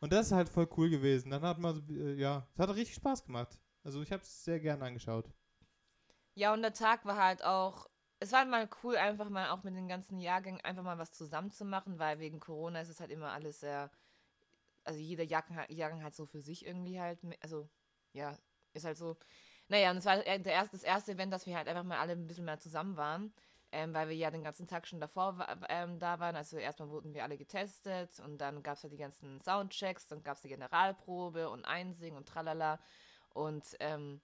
[0.00, 1.30] Und das ist halt voll cool gewesen.
[1.30, 3.58] Dann hat man, so, ja, es hat richtig Spaß gemacht.
[3.84, 5.30] Also ich hab's sehr gern angeschaut.
[6.34, 7.88] Ja, und der Tag war halt auch,
[8.20, 11.50] es war mal cool, einfach mal auch mit den ganzen Jahrgängen einfach mal was zusammen
[11.50, 13.90] zu machen, weil wegen Corona ist es halt immer alles sehr,
[14.84, 17.68] also jeder Jahrgang, Jahrgang hat so für sich irgendwie halt, also
[18.12, 18.36] ja,
[18.72, 19.16] ist halt so.
[19.68, 21.98] Naja, und es war äh, der erste, das erste Event, dass wir halt einfach mal
[21.98, 23.32] alle ein bisschen mehr zusammen waren,
[23.72, 26.36] ähm, weil wir ja den ganzen Tag schon davor ähm, da waren.
[26.36, 30.22] Also erstmal wurden wir alle getestet und dann gab es ja die ganzen Soundchecks, dann
[30.22, 32.78] gab es die Generalprobe und Einsingen und tralala.
[33.30, 34.20] Und ähm,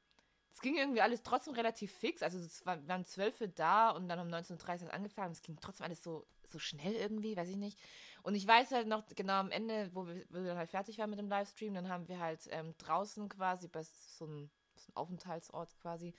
[0.53, 2.23] es ging irgendwie alles trotzdem relativ fix.
[2.23, 5.33] Also es war- waren zwölf da und dann um 19.30 Uhr angefangen.
[5.33, 7.79] Es ging trotzdem alles so, so schnell irgendwie, weiß ich nicht.
[8.23, 10.99] Und ich weiß halt noch genau am Ende, wo wir, wo wir dann halt fertig
[10.99, 14.87] waren mit dem Livestream, dann haben wir halt ähm, draußen quasi bei so einem, so
[14.89, 16.15] einem Aufenthaltsort quasi,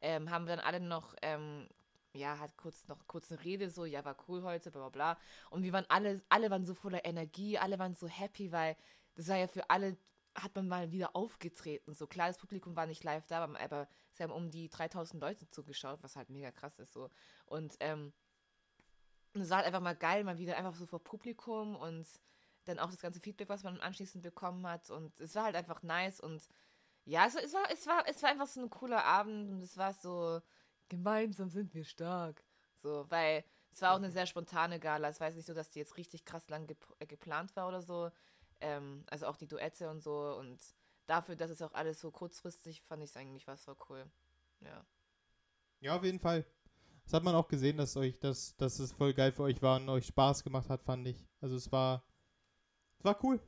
[0.00, 1.68] ähm, haben wir dann alle noch, ähm,
[2.12, 5.18] ja, halt kurz noch kurz eine Rede, so, ja, war cool heute, bla bla bla.
[5.50, 8.76] Und wir waren alle, alle waren so voller Energie, alle waren so happy, weil
[9.14, 9.96] das war ja für alle
[10.36, 11.94] hat man mal wieder aufgetreten.
[11.94, 15.20] So klar, das Publikum war nicht live da, aber, aber es haben um die 3000
[15.20, 17.10] Leute zugeschaut, was halt mega krass ist so.
[17.46, 18.12] Und ähm,
[19.34, 22.06] es war halt einfach mal geil, mal wieder einfach so vor Publikum und
[22.64, 24.90] dann auch das ganze Feedback, was man anschließend bekommen hat.
[24.90, 26.46] Und es war halt einfach nice und
[27.04, 29.76] ja, es, es, war, es, war, es war einfach so ein cooler Abend und es
[29.76, 30.40] war so,
[30.88, 32.42] gemeinsam sind wir stark.
[32.82, 35.08] So, weil es war auch eine sehr spontane Gala.
[35.08, 37.68] Es war jetzt nicht so, dass die jetzt richtig krass lang gep äh, geplant war
[37.68, 38.10] oder so.
[38.60, 40.36] Ähm, also auch die Duette und so.
[40.38, 40.60] Und
[41.06, 44.04] dafür, dass es auch alles so kurzfristig, fand ich es eigentlich was so cool.
[44.60, 44.84] Ja.
[45.80, 46.44] Ja, auf jeden Fall.
[47.04, 49.80] Das hat man auch gesehen, dass euch, dass, dass es voll geil für euch war
[49.80, 51.24] und euch Spaß gemacht hat, fand ich.
[51.40, 52.04] Also es war,
[52.98, 53.40] es war cool.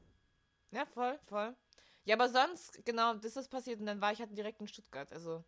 [0.71, 1.57] Ja, voll, voll.
[2.05, 5.12] Ja, aber sonst, genau, das ist passiert und dann war ich halt direkt in Stuttgart.
[5.12, 5.44] Also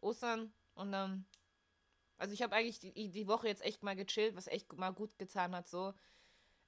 [0.00, 1.26] Ostern und dann.
[2.18, 5.18] Also ich habe eigentlich die, die Woche jetzt echt mal gechillt, was echt mal gut
[5.18, 5.94] getan hat, so.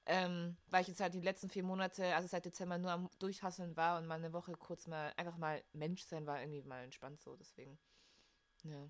[0.07, 3.75] Ähm, weil ich jetzt halt die letzten vier Monate, also seit Dezember nur am Durchhasseln
[3.75, 7.19] war und mal eine Woche kurz mal einfach mal Mensch sein war irgendwie mal entspannt
[7.21, 7.79] so, deswegen.
[8.63, 8.89] Ja.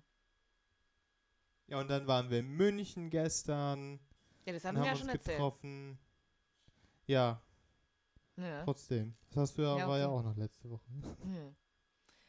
[1.68, 3.98] Ja, und dann waren wir in München gestern.
[4.44, 5.36] Ja, das haben wir ja uns schon erzählt.
[5.38, 5.98] getroffen.
[7.06, 7.40] Ja,
[8.36, 8.62] Ja.
[8.64, 9.16] trotzdem.
[9.30, 10.14] Das hast du ja, Ja, war ja okay.
[10.18, 10.84] auch noch letzte Woche.
[11.22, 11.56] Hm.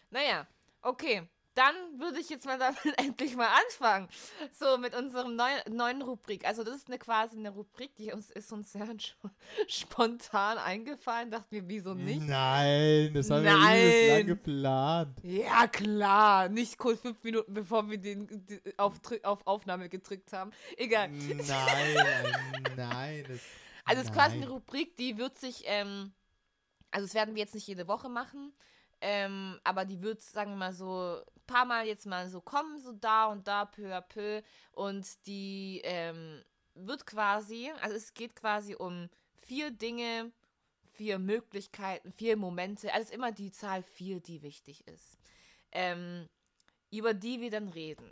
[0.10, 0.48] Naja,
[0.82, 1.28] okay.
[1.58, 4.08] Dann würde ich jetzt mal damit endlich mal anfangen.
[4.52, 6.46] So, mit unserem neu, neuen Rubrik.
[6.46, 9.34] Also, das ist eine quasi eine Rubrik, die uns ist uns sehr sp-
[9.68, 11.32] spontan eingefallen.
[11.32, 12.22] Dachten wir, wieso nicht?
[12.22, 13.82] Nein, das haben wir Nein.
[13.82, 15.18] übelst lang geplant.
[15.24, 16.48] Ja, klar.
[16.50, 18.94] Nicht kurz fünf Minuten, bevor wir den die, auf,
[19.24, 20.52] auf Aufnahme gedrückt haben.
[20.78, 21.10] Egal.
[21.48, 22.38] Nein,
[22.76, 23.26] nein.
[23.28, 23.40] Das,
[23.86, 24.50] Also es ist quasi eine.
[24.50, 26.12] Rubrik, die wird sich, ähm,
[26.92, 28.54] also das werden wir jetzt nicht jede Woche machen,
[29.02, 32.80] ähm, aber die wird, sagen wir mal so, ein paar Mal jetzt mal so kommen,
[32.80, 34.42] so da und da, peu à peu.
[34.72, 40.32] Und die ähm, wird quasi, also es geht quasi um vier Dinge,
[40.94, 45.18] vier Möglichkeiten, vier Momente, also immer die Zahl vier, die wichtig ist,
[45.72, 46.28] ähm,
[46.92, 48.12] über die wir dann reden.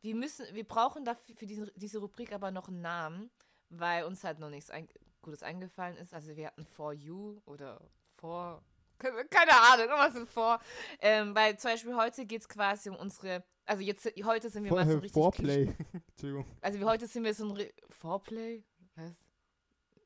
[0.00, 3.30] Wir müssen, wir brauchen dafür für diese, diese Rubrik aber noch einen Namen,
[3.68, 4.88] weil uns halt noch nichts ein,
[5.22, 6.12] Gutes eingefallen ist.
[6.12, 7.80] Also wir hatten For You oder
[8.16, 8.62] For,
[9.30, 10.60] keine Ahnung, irgendwas mit For.
[11.00, 14.68] Ähm, weil zum Beispiel heute geht es quasi um unsere, also jetzt, heute sind wir
[14.70, 15.68] Vor, mal so äh, richtig Foreplay.
[16.10, 16.46] Entschuldigung.
[16.60, 18.62] also wir heute sind wir so ein Re Foreplay?
[18.96, 19.12] Was?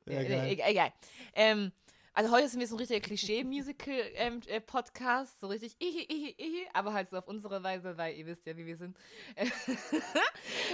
[0.06, 0.58] Ja, äh, geil.
[0.58, 0.92] äh, egal.
[1.34, 1.72] Ähm,
[2.16, 7.10] also heute sind wir so ein richtiger Klischee-Musical-Podcast, so richtig ihi, ihi, ihi, aber halt
[7.10, 8.96] so auf unsere Weise, weil ihr wisst ja, wie wir sind.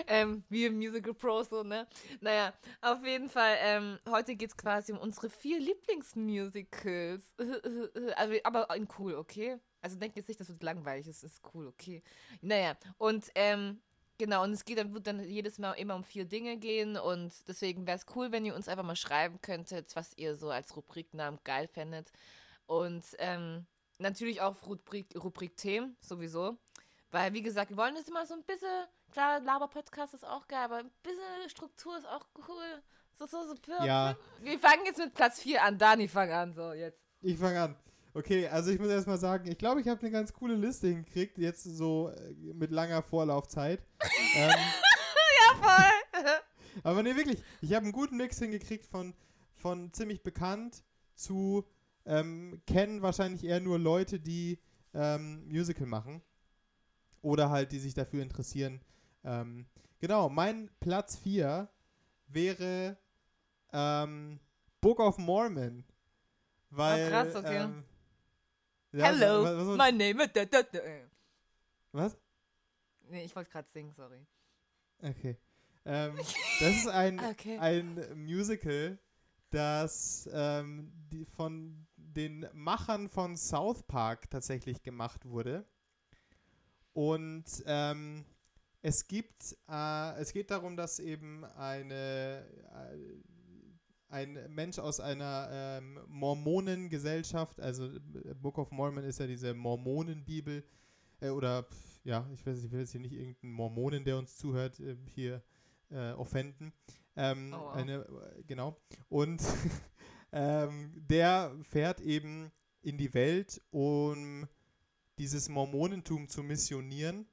[0.06, 1.88] ähm, wir Musical-Pros, so, ne?
[2.20, 7.34] Naja, auf jeden Fall, ähm, heute geht es quasi um unsere vier Lieblingsmusicals.
[8.14, 9.58] also, aber in cool, okay?
[9.80, 12.04] Also denkt jetzt nicht, das wird langweilig, es ist cool, okay?
[12.40, 13.80] Naja, und ähm,
[14.22, 17.32] Genau, und es geht dann, wird dann jedes Mal immer um vier Dinge gehen und
[17.48, 20.76] deswegen wäre es cool, wenn ihr uns einfach mal schreiben könntet, was ihr so als
[20.76, 22.12] Rubriknamen geil fändet.
[22.66, 23.66] Und ähm,
[23.98, 26.56] natürlich auch Rubrik, Rubrik Themen, sowieso.
[27.10, 30.66] Weil, wie gesagt, wir wollen das immer so ein bisschen, klar, Laber-Podcast ist auch geil,
[30.66, 32.80] aber ein bisschen Struktur ist auch cool.
[33.14, 33.56] So, so, so.
[33.84, 34.16] Ja.
[34.40, 35.78] Wir fangen jetzt mit Platz 4 an.
[35.78, 37.00] Dani, fang an, so, jetzt.
[37.22, 37.76] Ich fange an.
[38.14, 41.38] Okay, also ich muss erstmal sagen, ich glaube, ich habe eine ganz coole Liste hingekriegt,
[41.38, 43.80] jetzt so äh, mit langer Vorlaufzeit.
[44.36, 46.24] ähm, Ja, voll.
[46.82, 49.14] aber nee, wirklich, ich habe einen guten Mix hingekriegt von,
[49.54, 50.82] von ziemlich bekannt
[51.14, 51.64] zu
[52.04, 54.58] ähm, kennen wahrscheinlich eher nur Leute, die
[54.92, 56.22] ähm, Musical machen.
[57.22, 58.80] Oder halt, die sich dafür interessieren.
[59.24, 59.66] Ähm,
[60.00, 61.68] genau, mein Platz 4
[62.26, 62.98] wäre
[63.72, 64.40] ähm,
[64.80, 65.84] Book of Mormon.
[66.70, 67.68] Weil, krass, okay.
[68.92, 70.32] Ja, Hello, was, was, my name is...
[70.34, 70.80] Da, da, da.
[71.92, 72.16] was?
[73.08, 74.26] Nee, ich wollte gerade singen, sorry.
[75.02, 75.38] Okay.
[75.84, 76.14] Ähm,
[76.60, 77.58] das ist ein, Okay.
[77.58, 78.98] ein Musical,
[79.50, 85.64] das ähm, die von den Machern von South Park tatsächlich gemacht wurde.
[86.92, 88.26] Und ähm,
[88.82, 92.96] es gibt, äh, es geht darum, dass eben eine, äh,
[94.12, 100.62] ein Mensch aus einer ähm, Mormonengesellschaft, also äh, Book of Mormon ist ja diese Mormonenbibel,
[101.20, 101.66] äh, oder
[102.04, 105.42] ja, ich weiß, ich will jetzt hier nicht irgendeinen Mormonen, der uns zuhört, äh, hier
[105.90, 106.72] äh, offenden.
[107.16, 107.74] Ähm, Oh, wow.
[107.74, 108.76] eine, äh, genau.
[109.08, 109.42] Und
[110.32, 114.46] ähm, der fährt eben in die Welt, um
[115.18, 117.26] dieses Mormonentum zu missionieren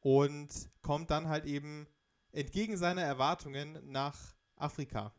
[0.00, 0.48] und
[0.82, 1.86] kommt dann halt eben
[2.32, 5.14] entgegen seiner Erwartungen nach Afrika.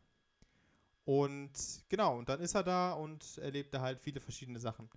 [1.04, 1.52] Und
[1.88, 4.88] genau, und dann ist er da und erlebt da halt viele verschiedene Sachen.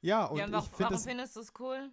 [0.00, 1.90] Ja, und ja, und ich warum, finde warum es findest du es cool?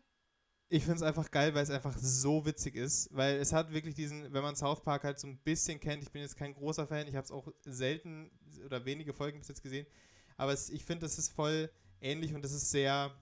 [0.69, 3.95] ich finde es einfach geil, weil es einfach so witzig ist, weil es hat wirklich
[3.95, 6.87] diesen, wenn man South Park halt so ein bisschen kennt, ich bin jetzt kein großer
[6.87, 8.29] Fan, ich habe es auch selten
[8.65, 9.87] oder wenige Folgen bis jetzt gesehen,
[10.35, 13.15] aber es, ich finde, das ist voll ähnlich und es ist sehr,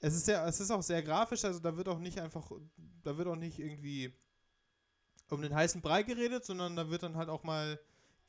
[0.00, 2.50] es ist sehr, es ist auch sehr grafisch, also da wird auch nicht einfach,
[3.02, 4.14] da wird auch nicht irgendwie
[5.28, 7.78] um den heißen Brei geredet, sondern da wird dann halt auch mal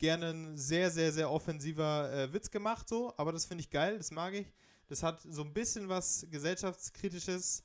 [0.02, 3.96] gerne ein sehr, sehr, sehr offensiver äh, Witz gemacht, so, aber das finde ich geil,
[3.96, 4.52] das mag ich.
[4.88, 7.64] Das hat so ein bisschen was gesellschaftskritisches,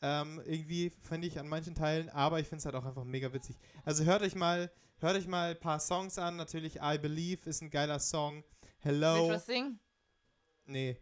[0.00, 3.32] ähm, irgendwie finde ich an manchen Teilen, aber ich finde es halt auch einfach mega
[3.32, 3.56] witzig.
[3.84, 6.36] Also hört euch mal, hört euch mal ein paar Songs an.
[6.36, 8.44] Natürlich I Believe ist ein geiler Song.
[8.78, 9.14] Hello.
[9.14, 9.80] Willst du was singen?
[10.64, 10.96] Nee,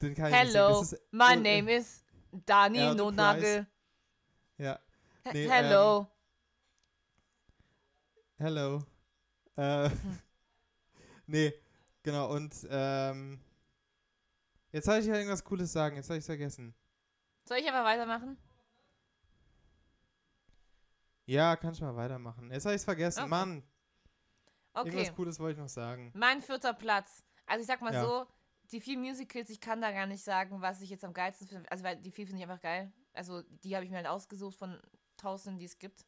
[0.00, 0.64] den kann ich nicht singen.
[0.64, 2.04] Hello, ist, my oh, name is
[2.46, 3.66] Dani Elton Nonagel.
[4.56, 4.78] Ja,
[5.24, 6.06] Nee, Hello.
[8.38, 8.82] hello.
[9.56, 9.90] Äh,
[11.26, 11.52] nee,
[12.02, 12.32] genau.
[12.32, 13.40] Und ähm,
[14.72, 15.96] jetzt soll ich ja irgendwas Cooles sagen.
[15.96, 16.74] Jetzt habe ich vergessen.
[17.48, 18.38] Soll ich einfach weitermachen?
[21.26, 22.50] Ja, kannst du mal weitermachen.
[22.50, 23.20] Jetzt habe ich es vergessen.
[23.20, 23.28] Okay.
[23.30, 23.62] Mann,
[24.74, 24.88] Okay.
[24.88, 26.10] irgendwas Cooles wollte ich noch sagen.
[26.14, 27.22] Mein vierter Platz.
[27.46, 28.02] Also ich sag mal Ja.
[28.04, 28.26] so,
[28.70, 31.70] die vier Musicals, ich kann da gar nicht sagen, was ich jetzt am geilsten finde.
[31.70, 32.90] Also weil die vier finde ich einfach geil.
[33.12, 34.80] Also die habe ich mir halt ausgesucht von
[35.18, 36.06] tausenden, die es gibt.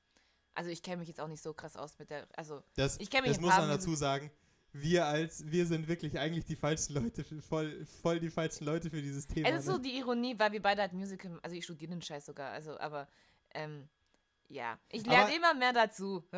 [0.54, 3.10] Also ich kenne mich jetzt auch nicht so krass aus mit der, also Das, Ich
[3.10, 4.30] kenn mich das muss man dazu sagen.
[4.72, 8.90] Wir als, wir sind wirklich eigentlich die falschen Leute, für, voll, voll die falschen Leute
[8.90, 9.48] für dieses Thema.
[9.48, 9.82] es ist so ne?
[9.82, 13.06] die Ironie, weil wir beide halt Musical, also ich studiere den Scheiß sogar, also aber
[13.54, 13.88] ähm,
[14.48, 16.24] ja, ich lerne immer mehr dazu.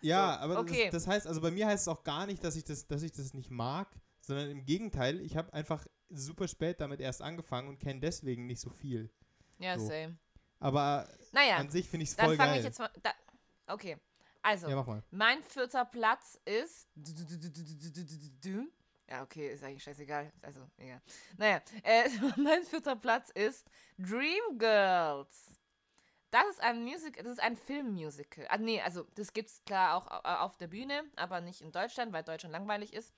[0.00, 0.90] ja, so, aber okay.
[0.90, 3.02] das, das heißt, also bei mir heißt es auch gar nicht, dass ich das, dass
[3.02, 3.88] ich das nicht mag,
[4.20, 8.60] sondern im Gegenteil, ich habe einfach super spät damit erst angefangen und kenne deswegen nicht
[8.60, 9.10] so viel.
[9.58, 9.86] ja, so.
[9.86, 10.18] same.
[10.58, 12.58] Aber Naja, an sich finde ich es dann voll fange geil.
[12.58, 12.90] ich jetzt mal.
[13.02, 13.12] Da,
[13.72, 13.96] okay,
[14.42, 14.76] also ja.
[15.10, 16.88] Mein vierter Platz ist.
[19.08, 20.32] Ja, okay, ist eigentlich scheißegal.
[20.42, 21.02] Also, egal.
[21.36, 23.66] Naja, äh, mein vierter Platz ist
[23.98, 25.50] Dreamgirls.
[26.30, 28.46] Das ist ein Musical, das ist ein Filmmusical.
[28.50, 32.12] Ah, nee, also das gibt's klar auch au- auf der Bühne, aber nicht in Deutschland,
[32.12, 33.12] weil Deutschland langweilig ist.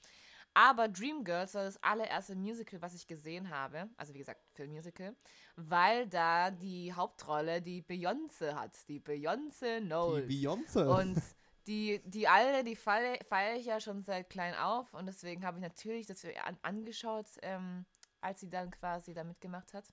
[0.54, 3.88] Aber Dreamgirls war das allererste Musical, was ich gesehen habe.
[3.96, 5.16] Also wie gesagt, Filmmusical.
[5.56, 8.76] Weil da die Hauptrolle die Beyoncé hat.
[8.88, 10.28] Die Beyoncé Knowles.
[10.28, 11.00] Die Beyoncé.
[11.00, 11.22] Und
[11.66, 15.58] die, die alle, die feiere feier ich ja schon seit klein auf und deswegen habe
[15.58, 17.86] ich natürlich das an, angeschaut, ähm,
[18.20, 19.84] als sie dann quasi da mitgemacht hat.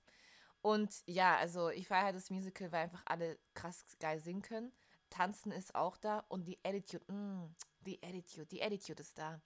[0.62, 4.72] Und ja, also ich feiere halt das Musical, weil einfach alle krass geil singen können.
[5.08, 7.54] Tanzen ist auch da und die Attitude, mm,
[7.86, 9.40] die Attitude, die Attitude ist da.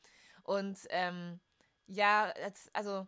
[0.45, 1.41] Und ähm,
[1.87, 2.33] ja,
[2.73, 3.07] also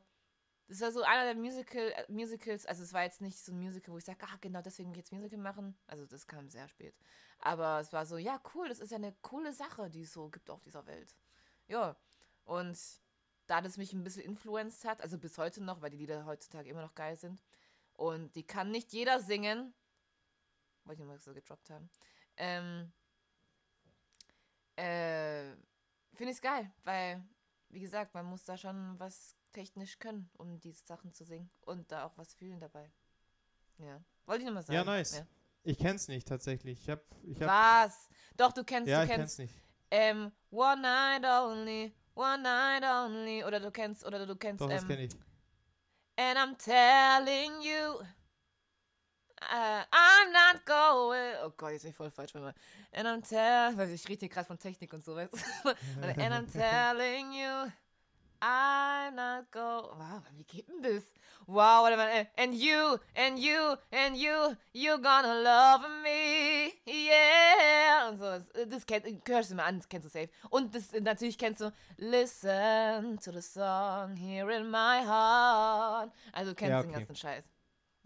[0.68, 3.60] das war so einer der Musical, äh, Musicals, also es war jetzt nicht so ein
[3.60, 5.78] Musical, wo ich sage, ah, genau deswegen jetzt Musical machen.
[5.86, 6.94] Also das kam sehr spät.
[7.38, 10.28] Aber es war so, ja, cool, das ist ja eine coole Sache, die es so
[10.28, 11.14] gibt auf dieser Welt.
[11.68, 11.96] Ja,
[12.44, 12.76] und
[13.46, 16.68] da das mich ein bisschen influenced hat, also bis heute noch, weil die Lieder heutzutage
[16.68, 17.44] immer noch geil sind.
[17.92, 19.72] Und die kann nicht jeder singen.
[20.84, 21.88] Wollte ich mal so gedroppt haben.
[22.36, 22.92] Ähm,
[24.76, 25.54] äh,
[26.16, 27.22] Finde ich es geil, weil,
[27.68, 31.90] wie gesagt, man muss da schon was technisch können, um diese Sachen zu singen und
[31.92, 32.90] da auch was fühlen dabei.
[33.78, 34.02] Ja.
[34.24, 34.74] Wollte ich nochmal sagen.
[34.74, 35.24] Ja, nice.
[35.62, 36.80] Ich kenn's nicht tatsächlich.
[36.80, 37.48] Ich hab, ich hab,
[37.88, 38.08] Was?
[38.36, 39.36] Doch, du kennst, ja, du ich kennst.
[39.36, 39.62] kenn's nicht.
[39.90, 43.44] Ähm, One Night Only, One Night Only.
[43.44, 45.12] Oder du kennst, oder du kennst, Doch, das ähm, kenn ich.
[46.18, 48.06] And I'm telling you,
[49.50, 51.34] uh, I'm not going.
[51.44, 52.34] Oh Gott, jetzt bin ich voll falsch.
[52.34, 55.68] And I'm telling, weil ich rede hier gerade von Technik und so, weißt du?
[56.20, 57.70] And I'm telling you,
[58.40, 59.94] I'm not go.
[59.96, 61.02] Wow, wie geht denn das?
[61.48, 62.08] Wow, warte mal.
[62.08, 68.08] äh, And you, and you, and you, you gonna love me, yeah.
[68.08, 70.28] Und so, das, kennt, hörst du mal an, das kennst du safe.
[70.50, 76.10] Und das natürlich kennst du Listen to the song here in my heart.
[76.32, 76.98] Also du kennst Ja, den okay.
[76.98, 77.44] ganzen Scheiß.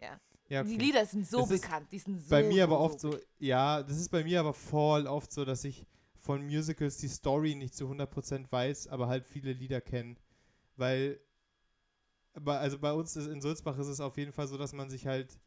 [0.01, 0.21] Ja.
[0.51, 0.85] Ja, Die okay.
[0.85, 3.83] Lieder sind so Das bekannt, die sind so bei mir aber so, oft so, ja,
[3.85, 5.87] das ist bei mir aber voll oft so, dass ich
[6.19, 10.17] von Musicals die Story nicht zu 100% weiß, aber halt viele Lieder kenne.
[10.77, 11.21] Weil,
[12.45, 15.39] also bei uns in Sulzbach ist es auf jeden Fall so, dass man sich halt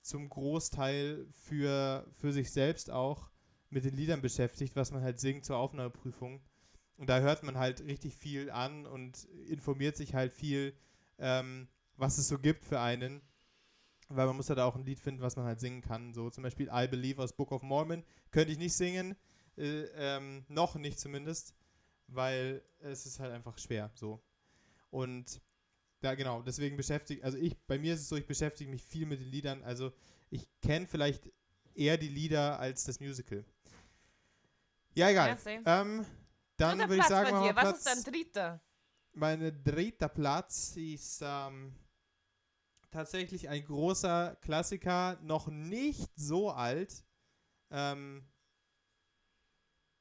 [0.00, 3.30] zum Großteil für, für sich selbst auch
[3.68, 6.40] mit den Liedern beschäftigt, was man halt singt zur Aufnahmeprüfung.
[6.96, 10.74] Und da hört man halt richtig viel an und informiert sich halt viel,
[11.18, 13.20] ähm, was es so gibt für einen.
[14.08, 16.14] Weil man muss halt auch ein Lied finden, was man halt singen kann.
[16.14, 18.04] So zum Beispiel I Believe aus Book of Mormon.
[18.30, 19.16] Könnte ich nicht singen.
[19.56, 21.54] Äh, ähm, noch nicht zumindest.
[22.06, 23.90] Weil es ist halt einfach schwer.
[23.94, 24.22] So.
[24.90, 25.40] Und
[26.00, 29.06] da genau, deswegen beschäftigt, also ich, bei mir ist es so, ich beschäftige mich viel
[29.06, 29.62] mit den Liedern.
[29.64, 29.92] Also
[30.30, 31.32] ich kenne vielleicht
[31.74, 33.44] eher die Lieder als das Musical.
[34.94, 35.36] Ja, egal.
[35.44, 36.06] Ja, ähm,
[36.56, 37.56] dann würde ich Platz sagen, machen wir dir.
[37.56, 38.60] Was Platz, ist dein dritter?
[39.16, 41.74] meine dritter Platz ist ähm,
[42.90, 47.04] tatsächlich ein großer Klassiker, noch nicht so alt.
[47.70, 48.26] Ähm,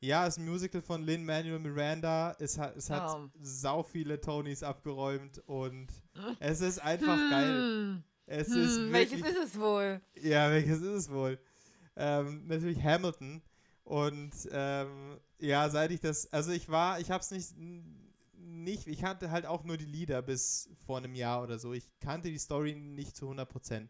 [0.02, 2.36] ja, ist ein Musical von Lin-Manuel Miranda.
[2.40, 3.30] Es hat, es hat Oh.
[3.42, 5.88] sau viele Tonys abgeräumt und
[6.40, 7.66] es ist einfach geil.
[7.66, 8.04] Hm.
[8.28, 10.02] Es Hm, ist welches ist es wohl?
[10.16, 11.40] ja, welches ist es wohl?
[11.96, 13.42] Ähm, natürlich Hamilton.
[13.84, 17.54] Und ähm, ja, seit ich das, also ich war, ich hab's nicht,
[18.66, 21.72] nicht, ich kannte halt auch nur die Lieder bis vor einem Jahr oder so.
[21.72, 23.88] Ich kannte die Story nicht zu 100%.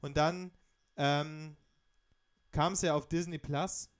[0.00, 0.52] Und dann
[0.96, 1.56] ähm,
[2.52, 3.90] kam es ja auf Disney Plus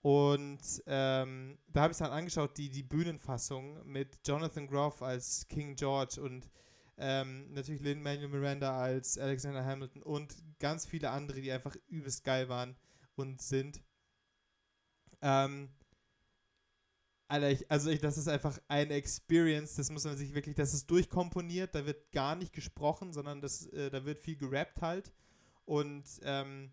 [0.00, 5.46] und ähm, da habe ich es dann angeschaut, die, die Bühnenfassung mit Jonathan Groff als
[5.48, 6.50] King George und
[6.98, 12.48] ähm, natürlich Lin-Manuel Miranda als Alexander Hamilton und ganz viele andere, die einfach übelst geil
[12.48, 12.76] waren
[13.14, 13.82] und sind.
[15.20, 15.68] Ähm,
[17.32, 20.74] Alter, ich, also ich, das ist einfach eine Experience, das muss man sich wirklich, das
[20.74, 25.12] ist durchkomponiert, da wird gar nicht gesprochen, sondern das, äh, da wird viel gerappt halt.
[25.64, 26.70] Und ähm,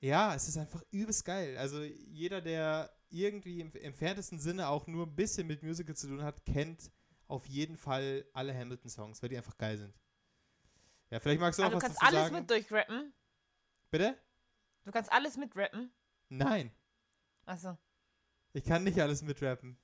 [0.00, 1.56] ja, es ist einfach übelst geil.
[1.56, 6.22] Also jeder, der irgendwie im entferntesten Sinne auch nur ein bisschen mit Musical zu tun
[6.22, 6.90] hat, kennt
[7.26, 9.94] auf jeden Fall alle Hamilton-Songs, weil die einfach geil sind.
[11.10, 12.34] Ja, vielleicht magst du Ah, auch du was kannst dazu alles sagen.
[12.36, 13.14] mit durchrappen.
[13.90, 14.18] Bitte?
[14.84, 15.90] Du kannst alles mitrappen.
[16.28, 16.70] Nein,
[17.46, 17.78] Achso.
[18.54, 19.76] Ich kann nicht alles mitrappen.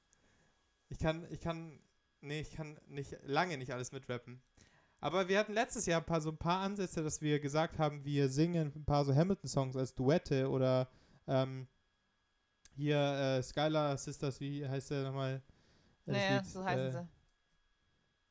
[0.88, 1.78] Ich kann, ich kann,
[2.20, 4.40] nee, ich kann nicht, lange nicht alles mitrappen.
[5.00, 8.04] Aber wir hatten letztes Jahr ein paar, so ein paar Ansätze, dass wir gesagt haben,
[8.04, 10.88] wir singen ein paar so Hamilton-Songs als Duette oder
[11.26, 11.66] ähm,
[12.76, 15.42] hier äh, Skylar Sisters, wie heißt der nochmal?
[16.06, 17.09] Äh, Naja, so heißen äh, sie.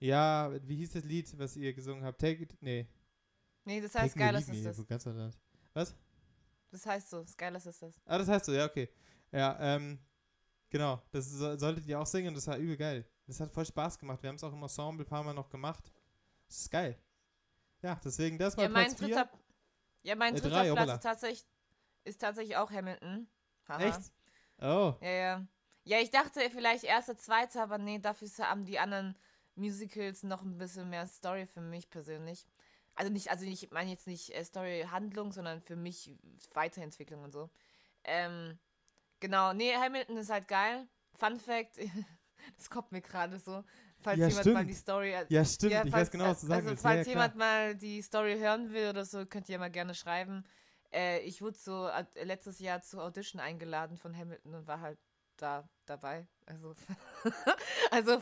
[0.08, 2.22] Ja, wie hieß das Lied, was ihr gesungen habt?
[2.22, 2.88] Take it, nee.
[3.66, 4.88] Nee, das heißt Skylar Sisters.
[4.88, 5.38] ganz anders.
[5.74, 5.96] Was?
[6.72, 8.00] Das heißt so, Skylar Sisters.
[8.06, 8.90] Ah, das heißt so, ja, okay.
[9.32, 10.00] Ja, ähm,
[10.70, 11.02] genau.
[11.12, 13.06] Das so, solltet ihr auch singen, das war übel geil.
[13.28, 14.22] Das hat voll Spaß gemacht.
[14.24, 15.92] Wir haben es auch im Ensemble ein paar Mal noch gemacht.
[16.48, 16.98] Das ist geil.
[17.82, 19.08] Ja, deswegen das mal Ja, mein Platz 4.
[19.08, 19.30] dritter,
[20.04, 21.48] ja, mein Äh, dritter drei, Platz ist tatsächlich,
[22.04, 23.28] ist tatsächlich auch Hamilton.
[23.68, 23.84] Haha.
[23.84, 24.12] Echt?
[24.60, 24.96] Oh.
[25.02, 25.48] Ja, ja.
[25.86, 29.16] Ja, ich dachte vielleicht erster, zweiter, aber nee, dafür haben die anderen
[29.56, 32.46] Musicals noch ein bisschen mehr Story für mich persönlich.
[32.96, 36.16] Also nicht, also ich meine jetzt nicht äh, Story-Handlung, sondern für mich
[36.54, 37.50] Weiterentwicklung und so.
[38.04, 38.60] Ähm,
[39.20, 40.88] genau, nee, Hamilton ist halt geil.
[41.14, 41.78] Fun Fact,
[42.58, 43.64] das kommt mir gerade so.
[44.02, 44.70] Falls Ja, jemand mal stimmt.
[44.70, 45.16] die Story.
[45.28, 45.72] Ja, stimmt.
[45.74, 48.38] Ja, ich falls- weiß genau, was du sagen Also, falls ja, jemand mal die Story
[48.40, 50.46] hören will oder so, könnt ihr mal gerne schreiben.
[50.92, 51.90] Äh, ich wurde so
[52.24, 54.98] letztes Jahr zur Audition eingeladen von Hamilton und war halt
[55.36, 56.28] da dabei.
[56.46, 56.76] Also,
[57.92, 58.20] also,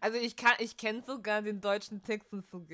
[0.00, 2.68] also ich kann, ich kenne sogar den deutschen Textenzug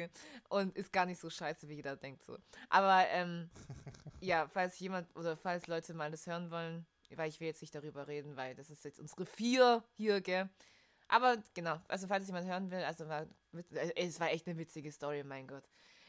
[0.48, 2.36] und ist gar nicht so scheiße, wie jeder denkt so.
[2.68, 3.50] Aber ähm,
[4.20, 6.86] ja, falls jemand oder falls Leute mal das hören wollen,
[7.16, 10.48] weil ich will jetzt nicht darüber reden, weil das ist jetzt unsere vier hier, gell.
[11.08, 13.26] Aber genau, also falls jemand hören will, also war,
[13.72, 15.64] äh, es war echt eine witzige Story, mein Gott.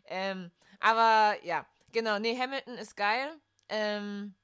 [0.05, 3.39] Ähm, aber ja, genau, nee, Hamilton ist geil.
[3.69, 4.35] Ähm,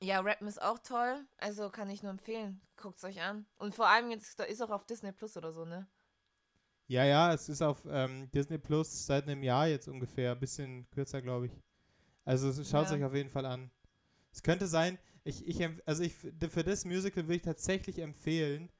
[0.00, 1.26] ja, Rappen ist auch toll.
[1.38, 2.60] Also kann ich nur empfehlen.
[2.76, 3.46] Guckt es euch an.
[3.58, 5.86] Und vor allem jetzt, da ist auch auf Disney Plus oder so, ne?
[6.86, 10.32] Ja, ja, es ist auf ähm, Disney Plus seit einem Jahr jetzt ungefähr.
[10.32, 11.52] Ein bisschen kürzer, glaube ich.
[12.24, 12.96] Also schaut es Ja.
[12.96, 13.70] euch auf jeden Fall an.
[14.32, 14.98] Es könnte sein,
[15.28, 18.70] ich, ich, also ich, für das Musical würde ich tatsächlich empfehlen,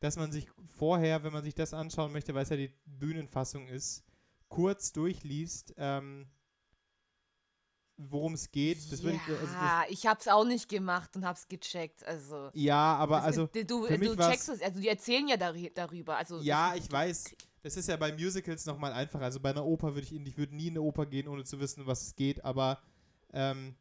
[0.00, 3.68] dass man sich vorher, wenn man sich das anschauen möchte, weil es ja die Bühnenfassung
[3.68, 4.02] ist,
[4.48, 6.26] kurz durchliest, ähm,
[7.96, 8.90] worum es geht.
[8.90, 12.04] Das würde ich, also ja, ich hab's auch nicht gemacht und hab's gecheckt.
[12.04, 12.50] Also.
[12.52, 16.16] ja, aber also, ist, du, du checkst es, also die erzählen ja darü- darüber.
[16.16, 19.24] Also ja, ich weiß, das ist ja bei Musicals nochmal einfacher.
[19.24, 21.60] Also bei einer Oper würde ich, ich würde nie in eine Oper gehen, ohne zu
[21.60, 22.82] wissen, was es geht, aber
[23.32, 23.76] ähm,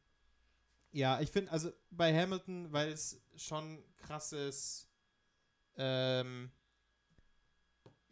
[0.92, 4.88] ja, ich finde, also bei Hamilton, weil es schon krasses,
[5.78, 6.52] ähm,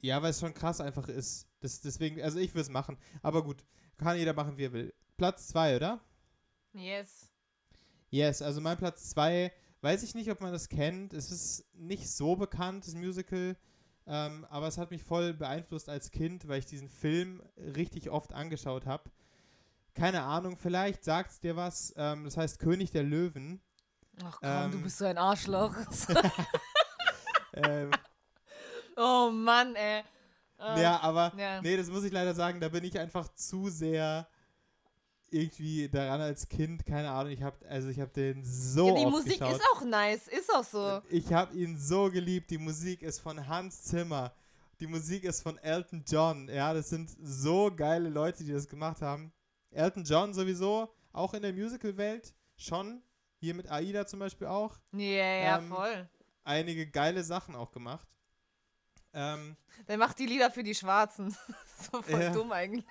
[0.02, 1.48] ja, weil es schon krass einfach ist.
[1.60, 2.98] Das, deswegen, also ich würde es machen.
[3.22, 3.66] Aber gut,
[3.98, 4.94] kann jeder machen, wie er will.
[5.18, 6.00] Platz 2, oder?
[6.74, 7.30] Yes.
[8.10, 9.52] Yes, also mein Platz 2,
[9.82, 11.14] weiß ich nicht, ob man das kennt.
[11.14, 13.58] Es ist nicht so bekannt, das Musical.
[14.08, 18.34] Ähm, aber es hat mich voll beeinflusst als Kind, weil ich diesen Film richtig oft
[18.34, 19.12] angeschaut habe.
[20.00, 21.94] Keine Ahnung, vielleicht sagt es dir was.
[21.98, 23.62] Ähm, das heißt König der Löwen.
[24.24, 24.84] Ach komm, du Ähm.
[24.84, 25.76] bist so ein Arschloch.
[27.54, 27.92] ähm,
[28.96, 30.04] oh Mann, ey.
[30.60, 31.62] Äh, ja, aber ja.
[31.62, 34.28] nee, das muss ich leider sagen, da bin ich einfach zu sehr
[35.32, 39.06] irgendwie daran als Kind, keine Ahnung, ich habe also ich habe den so ja, die
[39.06, 39.56] oft Musik geschaut.
[39.58, 41.02] ist auch nice, ist auch so.
[41.10, 42.50] Ich habe ihn so geliebt.
[42.50, 44.34] Die Musik ist von Hans Zimmer.
[44.80, 46.50] Die Musik ist von Elton John.
[46.50, 49.32] Ja, das sind so geile Leute, die das gemacht haben.
[49.72, 53.02] Elton John sowieso, auch in der Musical-Welt schon.
[53.42, 54.78] Hier mit Aida zum Beispiel auch.
[54.92, 56.10] Ja, ja, Ähm, voll.
[56.44, 58.08] Einige geile Sachen auch gemacht.
[59.14, 59.56] Ähm,
[59.88, 61.36] Der macht die Lieder für die Schwarzen.
[61.92, 62.32] so voll Ja.
[62.32, 62.86] dumm eigentlich.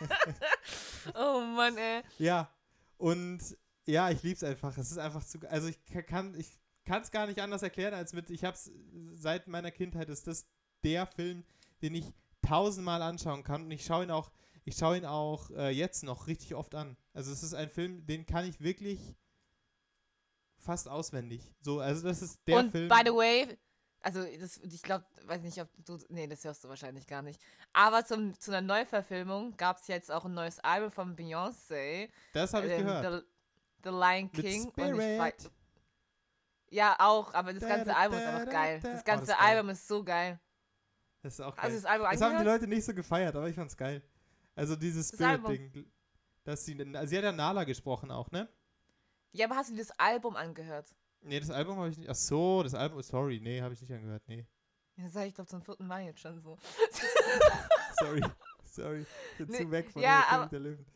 [1.14, 2.02] oh Mann, ey.
[2.18, 2.48] ja,
[2.96, 3.40] und
[3.86, 4.76] ja, ich lieb's einfach.
[4.78, 5.38] Es ist einfach zu.
[5.50, 8.30] Also ich ka- kann ich kann es gar nicht anders erklären als mit.
[8.30, 8.70] Ich hab's
[9.14, 10.46] seit meiner Kindheit ist das
[10.84, 11.44] der Film,
[11.82, 12.12] den ich
[12.46, 14.30] tausendmal anschauen kann und ich schaue ihn auch.
[14.68, 16.96] Ich schaue ihn auch äh, jetzt noch richtig oft an.
[17.14, 19.16] Also es ist ein Film, den kann ich wirklich
[20.58, 21.54] fast auswendig.
[21.62, 22.88] So, also das ist der Und Film.
[22.88, 23.58] by the way,
[24.00, 27.40] also das, ich glaube, weiß nicht, ob du, nee, das hörst du wahrscheinlich gar nicht.
[27.72, 32.10] Aber zum, zu einer Neuverfilmung gab es jetzt auch ein neues Album von Beyoncé.
[32.34, 33.24] das habe ich ähm, gehört.
[33.24, 33.28] The,
[33.84, 34.68] The Lion King.
[34.68, 35.50] Und ich
[36.70, 38.80] ja, auch, aber das Da, ganze da, Album ist da, einfach da, geil.
[38.82, 38.92] da.
[38.92, 39.56] Das Oh, ganze das ist geil.
[39.56, 40.40] Album ist so geil.
[41.22, 41.64] Das ist auch geil.
[41.64, 42.44] Also das Album Das haben die?
[42.44, 44.02] Leute nicht so gefeiert, aber ich fand's geil.
[44.58, 45.18] Also dieses Das.
[45.18, 45.90] Spirit-Ding.
[46.44, 48.48] Dass sie, also sie hat ja Nala gesprochen auch, ne?
[49.32, 50.94] Ja, aber hast du dir das Album angehört?
[51.20, 52.08] Nee, das Album habe ich nicht.
[52.08, 54.46] Ach so, das Album, sorry, nee, habe ich nicht angehört, nee.
[54.96, 56.56] Ja, sag ich glaube zum vierten Mal jetzt schon so.
[58.00, 58.20] Sorry,
[58.64, 59.06] sorry.
[59.38, 60.86] Bin Nee, zu weg von ja, der aber- der Löwen.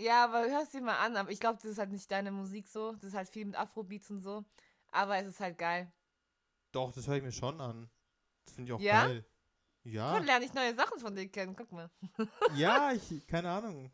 [0.00, 1.16] Ja, aber hörst dir mal an.
[1.16, 2.92] Aber ich glaube, das ist halt nicht deine Musik so.
[2.92, 4.44] Das ist halt viel mit Afrobeats und so.
[4.90, 5.92] Aber es ist halt geil.
[6.72, 7.88] Doch, das höre ich mir schon an.
[8.44, 9.06] Das finde ich auch Ja?
[9.06, 9.24] geil.
[9.84, 11.56] Ja, Dann lerne ich neue Sachen von dir kennen.
[11.56, 11.90] Guck mal.
[12.56, 13.90] ja, ich, keine Ahnung.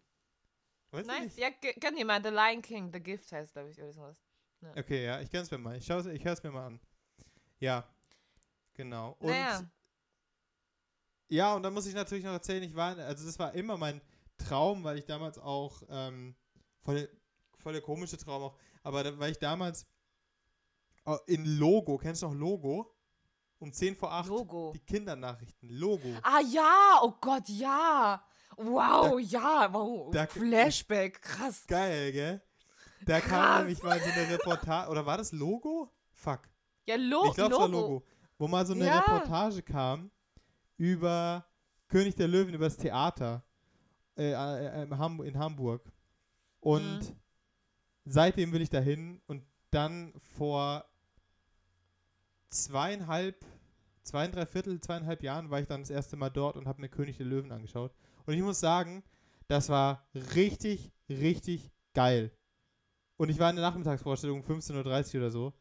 [0.90, 1.36] Weiß Nice.
[1.36, 1.48] Ja,
[1.96, 2.22] dir mal.
[2.22, 4.16] The Lion King, The Gift heißt, glaube ich, oder sowas.
[4.76, 5.76] Okay, ja, ich kann's mir mal.
[5.76, 6.80] Ich, ich höre es mir mal an.
[7.60, 7.88] Ja,
[8.74, 9.12] genau.
[9.20, 9.70] Und naja.
[11.28, 14.00] Ja, und dann muss ich natürlich noch erzählen, ich war, also das war immer mein
[14.38, 16.34] Traum, weil ich damals auch, ähm,
[16.80, 17.08] voll, der-
[17.58, 19.86] voll der komische Traum auch, aber da, weil ich damals
[21.04, 22.94] äh, in Logo, kennst du noch Logo?
[23.60, 24.72] Um 10 vor 8, Logo.
[24.74, 26.08] die Kindernachrichten, Logo.
[26.22, 28.22] Ah ja, oh Gott, ja.
[28.56, 30.12] Wow, ja, wow.
[30.12, 31.64] da- Flashback, krass.
[31.66, 32.42] Geil, gell?
[33.04, 33.58] Da kam Krass.
[33.60, 35.92] nämlich mal so eine Reportage, oder war das Logo?
[36.12, 36.40] Fuck.
[36.86, 37.60] Ja, Lo ich glaube, es Logo.
[37.60, 38.02] war Logo.
[38.38, 38.98] Wo mal so eine Ja.
[39.00, 40.10] Reportage kam
[40.76, 41.44] über
[41.88, 43.44] König der Löwen, über das Theater
[44.16, 45.92] äh, äh, in Ham- in Hamburg.
[46.60, 47.16] Und Mhm.
[48.04, 50.84] seitdem will ich dahin und dann vor
[52.50, 53.44] zweieinhalb,
[54.02, 57.16] zweieinhalb Viertel, zweieinhalb Jahren war ich dann das erste Mal dort und habe mir König
[57.16, 57.92] der Löwen angeschaut.
[58.26, 59.02] Und ich muss sagen,
[59.46, 62.30] das war richtig, richtig geil.
[63.16, 65.52] Und ich war in der Nachmittagsvorstellung um 15.30 Uhr oder so.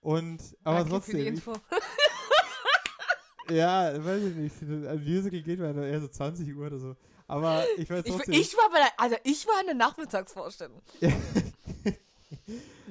[0.00, 1.52] Und, aber Danke für die trotzdem, ich, Info.
[3.50, 4.62] ja, weiß ich nicht.
[4.62, 6.96] Ein Musical geht mir eher so 20 Uhr oder so.
[7.26, 8.34] Aber ich weiß Ich, trotzdem.
[8.34, 10.80] ich war bei der, also ich war in der Nachmittagsvorstellung.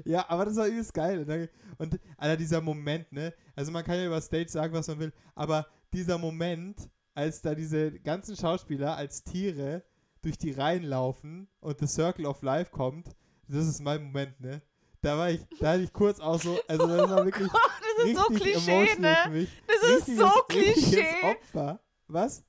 [0.07, 1.25] ja, aber das war übelst geil.
[1.25, 1.49] ne?
[1.77, 3.33] Und Alter, dieser Moment, ne?
[3.55, 7.53] Also man kann ja über Stage sagen, was man will, aber dieser Moment, als da
[7.55, 9.83] diese ganzen Schauspieler als Tiere
[10.21, 13.07] durch die Reihen laufen und The Circle of Life kommt,
[13.47, 14.61] das ist mein Moment, ne?
[15.01, 17.49] Da war ich, da hatte ich kurz auch so, also das war wirklich
[17.97, 19.35] Das ist so Klischee, emotional für ne?
[19.37, 19.49] mich.
[19.67, 21.05] Das ist Richtiges- so Klischee.
[21.23, 21.79] Opfer.
[22.07, 22.43] Was?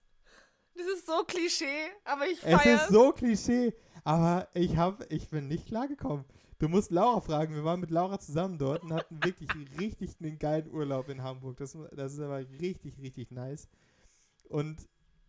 [0.75, 5.29] Das ist so Klischee, aber ich Es feiere ist so Klischee, aber ich hab, ich
[5.29, 6.25] bin nicht klargekommen.
[6.59, 9.49] Du musst Laura fragen, wir waren mit Laura zusammen dort und hatten wirklich
[9.79, 11.57] richtig einen geilen Urlaub in Hamburg.
[11.59, 13.69] Das, das ist aber richtig, richtig nice.
[14.49, 14.89] Und,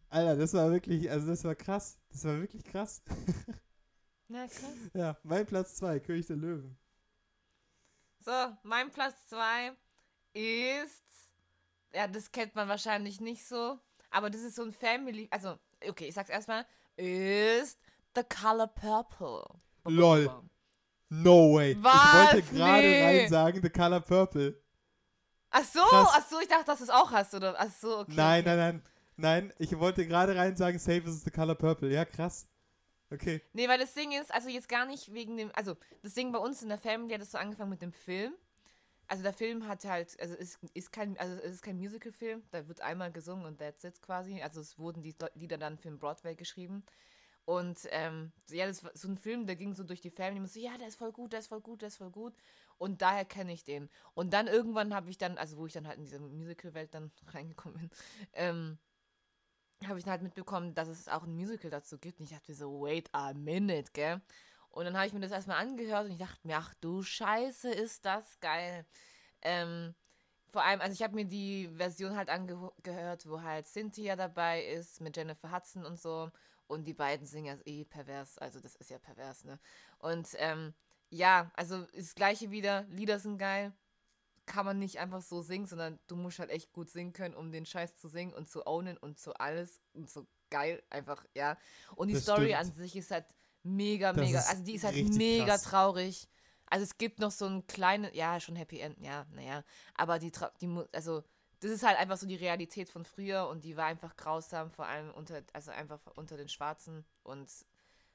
[0.09, 1.99] Alter, das war wirklich, also das war krass.
[2.11, 3.03] Das war wirklich krass.
[4.27, 4.73] Na krass.
[4.95, 6.75] ja, mein Platz 2, König der Löwen.
[8.25, 8.31] So,
[8.63, 9.71] mein Platz 2
[10.33, 11.03] ist.
[11.93, 13.79] Ja, das kennt man wahrscheinlich nicht so.
[14.09, 15.27] Aber das ist so ein Family.
[15.29, 16.65] Also, okay, ich sag's erstmal.
[16.95, 17.79] Ist
[18.15, 19.45] The Color Purple.
[19.85, 20.49] Lol.
[21.09, 21.75] No way.
[21.81, 21.93] Was?
[21.93, 23.03] Ich wollte gerade Nee.
[23.21, 24.61] rein sagen, The Color Purple.
[25.51, 26.09] Ach so, Krass.
[26.13, 27.55] ach so, ich dachte, dass du es auch hast, oder?
[27.57, 28.13] Ach so, okay.
[28.15, 28.55] nein, okay.
[28.55, 28.83] nein, nein.
[29.21, 31.91] Nein, ich wollte gerade rein sagen, Safe is The Color Purple.
[31.91, 32.47] Ja, krass.
[33.11, 33.41] Okay.
[33.53, 36.39] Nee, weil das Ding ist, also jetzt gar nicht wegen dem, also das Ding bei
[36.39, 38.33] uns in der Family hat es so angefangen mit dem Film.
[39.07, 42.67] Also der Film hat halt, also ist, ist kein, also es ist kein Musical-Film, da
[42.67, 44.39] wird einmal gesungen und that's it quasi.
[44.43, 46.83] Also es wurden die Lieder dann für den Broadway geschrieben.
[47.49, 50.47] Und ähm, ja, das war so ein Film, der ging so durch die Family, und
[50.47, 52.35] so, ja, der ist voll gut, der ist voll gut, der ist voll gut.
[52.77, 53.89] Und daher kenne ich den.
[54.13, 57.11] Und dann irgendwann habe ich dann, also wo ich dann halt in diese Musical-Welt dann
[57.33, 57.89] reingekommen bin,
[58.33, 58.77] ähm,
[59.83, 62.19] habe ich dann halt mitbekommen, dass es auch ein Musical dazu gibt.
[62.19, 64.21] Und ich dachte so, wait a minute, gell?
[64.69, 67.71] Und dann habe ich mir das erstmal angehört und ich dachte mir, ach du Scheiße,
[67.71, 68.85] ist das geil.
[69.41, 69.95] Ähm,
[70.51, 75.01] vor allem, also ich habe mir die Version halt angehört, wo halt Cynthia dabei ist,
[75.01, 76.29] mit Jennifer Hudson und so.
[76.69, 79.59] Und die beiden singen ja eh pervers, also das ist ja pervers, ne?
[79.97, 80.75] Und ähm,
[81.09, 83.73] ja, also das gleiche wieder, Lieder sind geil,
[84.45, 87.51] kann man nicht einfach so singen, sondern du musst halt echt gut singen können, um
[87.51, 91.57] den Scheiß zu singen und zu ownen und zu alles und so geil einfach, ja.
[91.95, 92.59] Und die Das Story stimmt.
[92.59, 93.25] an sich ist halt
[93.63, 95.63] mega, Das mega, also die ist halt mega krass.
[95.63, 96.27] traurig.
[96.67, 99.63] Also es gibt noch so ein kleines, ja, schon Happy End, ja, naja,
[99.95, 101.23] aber die, die, also
[101.59, 104.85] das ist halt einfach so die Realität von früher und die war einfach grausam, vor
[104.85, 107.49] allem unter, also einfach unter den Schwarzen und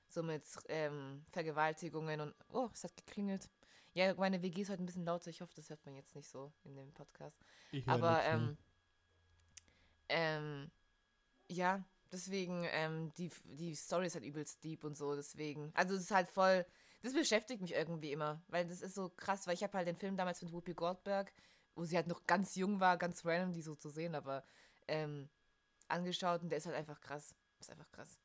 [0.09, 3.51] somit ähm, Vergewaltigungen und, oh, es hat geklingelt.
[3.93, 6.29] Ja, meine WG ist heute ein bisschen lauter, ich hoffe, das hört man jetzt nicht
[6.29, 7.39] so in dem Podcast.
[7.71, 8.57] Ich Aber ähm,
[10.09, 10.71] ähm,
[11.49, 15.71] ja, deswegen, ähm, die, die Story ist halt übelst deep und so, deswegen.
[15.75, 16.65] Also es ist halt voll,
[17.03, 19.97] das beschäftigt mich irgendwie immer, weil das ist so krass, weil ich habe halt den
[19.97, 21.33] Film damals mit Whoopi Goldberg,
[21.75, 24.45] wo sie halt noch ganz jung war, ganz random, die so zu sehen, aber
[24.89, 25.29] ähm,
[25.89, 27.35] angeschaut und der ist halt einfach krass.
[27.61, 28.19] Ist einfach krass.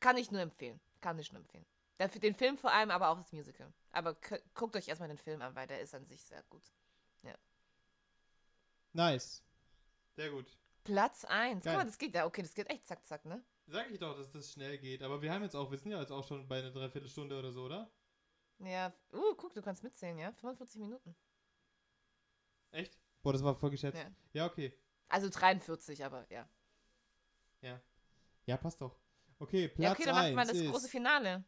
[0.00, 0.80] Kann ich nur empfehlen.
[1.00, 1.66] Kann ich nur empfehlen.
[1.98, 3.72] Dafür, den Film vor allem, aber auch das Musical.
[3.92, 6.72] Aber gu- guckt euch erstmal den Film an, weil der ist an sich sehr gut.
[8.92, 9.42] Nice.
[10.16, 10.56] Sehr gut.
[10.84, 11.64] Platz 1.
[11.64, 12.26] Guck mal, das geht ja.
[12.26, 13.42] Okay, das geht echt zack, zack, ne?
[13.66, 15.02] Sag ich doch, dass das schnell geht.
[15.02, 17.50] Aber wir haben jetzt auch, wir sind ja jetzt auch schon bei einer Dreiviertelstunde oder
[17.50, 17.90] so, oder?
[18.58, 18.92] Ja.
[19.12, 20.32] Uh, guck, du kannst mitzählen, ja?
[20.32, 21.16] 45 Minuten.
[22.74, 22.98] Echt?
[23.22, 24.02] Boah, das war voll geschätzt.
[24.02, 24.10] Ja.
[24.32, 24.76] Ja, okay.
[25.08, 26.48] Also 43, aber ja.
[28.46, 28.98] Ja, passt doch.
[29.38, 31.44] Okay, Platz ja, okay, dann macht mal 1 das ist große Finale.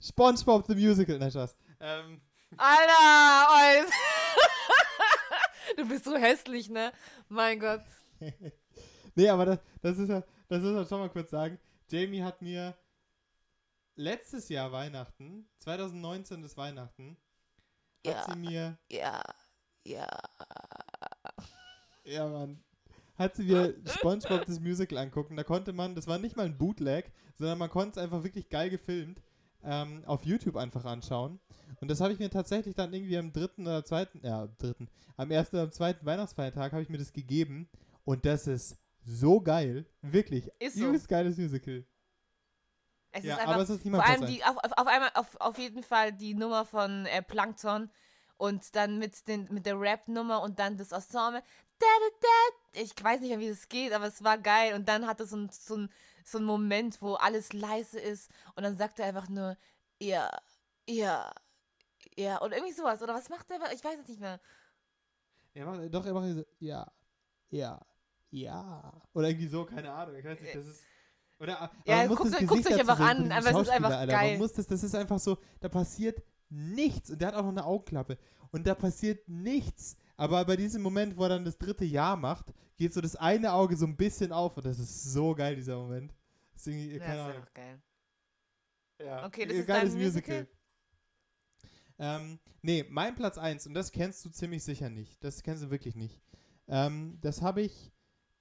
[0.00, 1.18] SpongeBob the Musical.
[1.18, 1.56] Nein, Spaß.
[1.80, 2.20] Ähm,
[2.56, 3.48] Alter!
[3.48, 3.90] Oh,
[5.76, 6.92] du bist so hässlich, ne?
[7.28, 7.82] Mein Gott.
[9.14, 11.58] nee, aber das, das ist ja, das ist ja schon mal kurz sagen.
[11.88, 12.76] Jamie hat mir
[13.94, 17.16] letztes Jahr Weihnachten, 2019 das Weihnachten,
[18.06, 18.32] hat Ja.
[18.32, 19.22] sie mir, Ja.
[19.84, 20.06] Ja.
[22.04, 22.62] ja Mann,
[23.16, 25.36] hat sie mir SpongeBob das Musical angucken.
[25.36, 28.48] Da konnte man, das war nicht mal ein Bootleg, sondern man konnte es einfach wirklich
[28.48, 29.22] geil gefilmt
[29.64, 31.40] ähm, auf YouTube einfach anschauen.
[31.80, 34.88] Und das habe ich mir tatsächlich dann irgendwie am dritten oder zweiten, ja, am dritten,
[35.16, 37.68] am ersten oder am zweiten Weihnachtsfeiertag habe ich mir das gegeben.
[38.04, 39.86] Und das ist so geil.
[40.00, 40.48] Wirklich.
[40.58, 40.92] Ist so.
[41.08, 41.84] Geiles Musical.
[43.12, 45.40] Es Ja, ist einfach aber es ist niemand Vor allem die, auf, auf, einmal, auf,
[45.40, 47.90] auf jeden Fall die Nummer von äh, Plankton
[48.38, 51.42] und dann mit, den, mit der Rap-Nummer und dann das Ensemble.
[51.78, 52.80] Da, da, da.
[52.80, 54.74] Ich weiß nicht mehr, wie das geht, aber es war geil.
[54.74, 55.90] Und dann hat es so ein, so, ein,
[56.24, 59.56] so ein Moment, wo alles leise ist und dann sagt er einfach nur,
[60.00, 60.30] ja,
[60.88, 61.30] ja,
[62.16, 62.40] ja.
[62.40, 63.02] Oder irgendwie sowas.
[63.02, 63.72] Oder was macht er?
[63.72, 64.40] Ich weiß es nicht mehr.
[65.54, 66.90] Er macht, doch, er macht so, ja,
[67.50, 67.78] ja,
[68.30, 68.92] ja.
[69.12, 70.16] Oder irgendwie so, keine Ahnung.
[70.16, 70.82] Ich weiß nicht, das ist.
[71.42, 74.12] Oder, Ja, guckt guckt euch einfach an, aber es ist einfach Alter.
[74.12, 74.30] geil.
[74.32, 77.10] Man muss das, das ist einfach so, da passiert nichts.
[77.10, 78.16] Und der hat auch noch eine Augenklappe.
[78.52, 79.96] Und da passiert nichts.
[80.16, 83.52] Aber bei diesem Moment, wo er dann das dritte Jahr macht, geht so das eine
[83.54, 86.14] Auge so ein bisschen auf und das ist so geil, dieser Moment.
[86.52, 87.46] Das ist irgendwie, Ja, keine ist Ahnung.
[87.54, 87.82] geil.
[89.04, 89.26] Ja.
[89.26, 90.46] Okay, das Äh, ist geiles dein Musical?
[91.98, 95.22] Ähm, nee, mein Platz 1, und das kennst du ziemlich sicher nicht.
[95.24, 96.20] Das kennst du wirklich nicht.
[96.68, 97.92] Ähm, das habe ich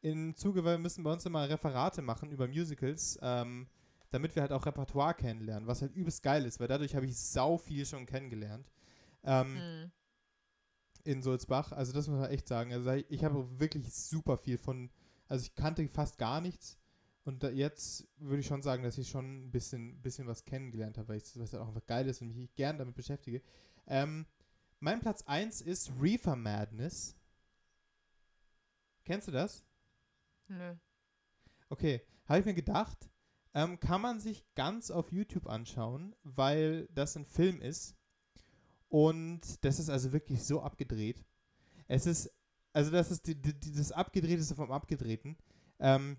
[0.01, 3.67] im Zuge, weil wir müssen bei uns immer Referate machen über Musicals, ähm,
[4.09, 7.17] damit wir halt auch Repertoire kennenlernen, was halt übelst geil ist, weil dadurch habe ich
[7.17, 8.71] sau viel schon kennengelernt.
[9.23, 9.91] Ähm, Hm.
[11.03, 11.71] in Sulzbach.
[11.71, 12.73] Also das muss man echt sagen.
[12.73, 14.91] Also ich habe wirklich super viel von,
[15.27, 16.77] also ich kannte fast gar nichts.
[17.23, 20.97] Und da jetzt würde ich schon sagen, dass ich schon ein bisschen, bisschen was kennengelernt
[20.97, 23.41] habe, weil ich was halt auch einfach geil ist und mich gern damit beschäftige.
[23.87, 24.25] Ähm,
[24.79, 27.15] mein Platz 1 ist Reefer Madness.
[29.05, 29.63] Kennst du das?
[30.51, 30.75] Nö.
[31.69, 33.09] Okay, habe ich mir gedacht,
[33.53, 37.95] ähm, kann man sich ganz auf YouTube anschauen, weil das ein Film ist.
[38.89, 41.23] Und das ist also wirklich so abgedreht.
[41.87, 42.31] Es ist,
[42.73, 45.37] also das ist die, die, die- das Abgedrehteste vom Abgedrehten.
[45.79, 46.17] Ähm,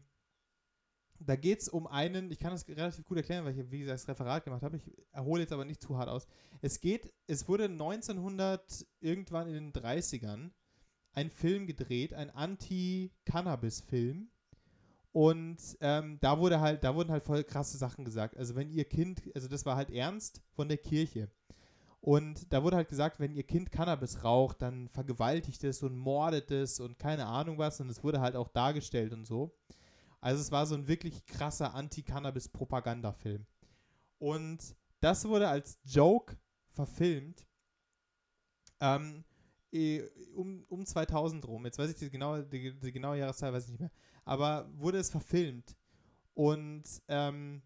[1.18, 4.00] da geht es um einen, ich kann das relativ gut erklären, weil ich, wie gesagt,
[4.00, 4.76] das Referat gemacht habe.
[4.76, 6.26] Ich erhole jetzt aber nicht zu hart aus.
[6.62, 10.50] Es geht, es wurde 1900, irgendwann in den 30ern,
[11.14, 14.28] ein Film gedreht, ein Anti-Cannabis-Film.
[15.12, 18.36] Und ähm, da wurde halt, da wurden halt voll krasse Sachen gesagt.
[18.36, 21.30] Also wenn ihr Kind, also das war halt ernst von der Kirche.
[22.00, 26.50] Und da wurde halt gesagt, wenn ihr Kind Cannabis raucht, dann vergewaltigt es und mordet
[26.50, 27.80] es und keine Ahnung was.
[27.80, 29.54] Und es wurde halt auch dargestellt und so.
[30.20, 33.44] Also es war so ein wirklich krasser Anti-Cannabis-Propagandafilm.
[34.18, 36.36] Und das wurde als Joke
[36.70, 37.44] verfilmt
[38.80, 39.24] ähm,
[40.34, 41.64] um, um 2000 rum.
[41.64, 43.90] Jetzt weiß ich die genaue, die, die genaue Jahreszahl, weiß ich nicht mehr.
[44.24, 45.76] Aber wurde es verfilmt.
[46.34, 47.62] Und ähm,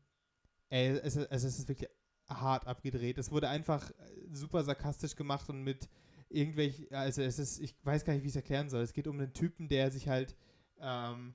[0.69, 1.91] ey, es, es, es ist wirklich
[2.29, 3.19] hart abgedreht.
[3.19, 3.95] Es wurde einfach äh,
[4.33, 5.89] super sarkastisch gemacht und mit
[6.29, 8.83] irgendwelch, also es ist, ich weiß gar nicht, wie ich es erklären soll.
[8.83, 10.37] Es geht um einen Typen, der sich halt
[10.81, 11.35] ähm,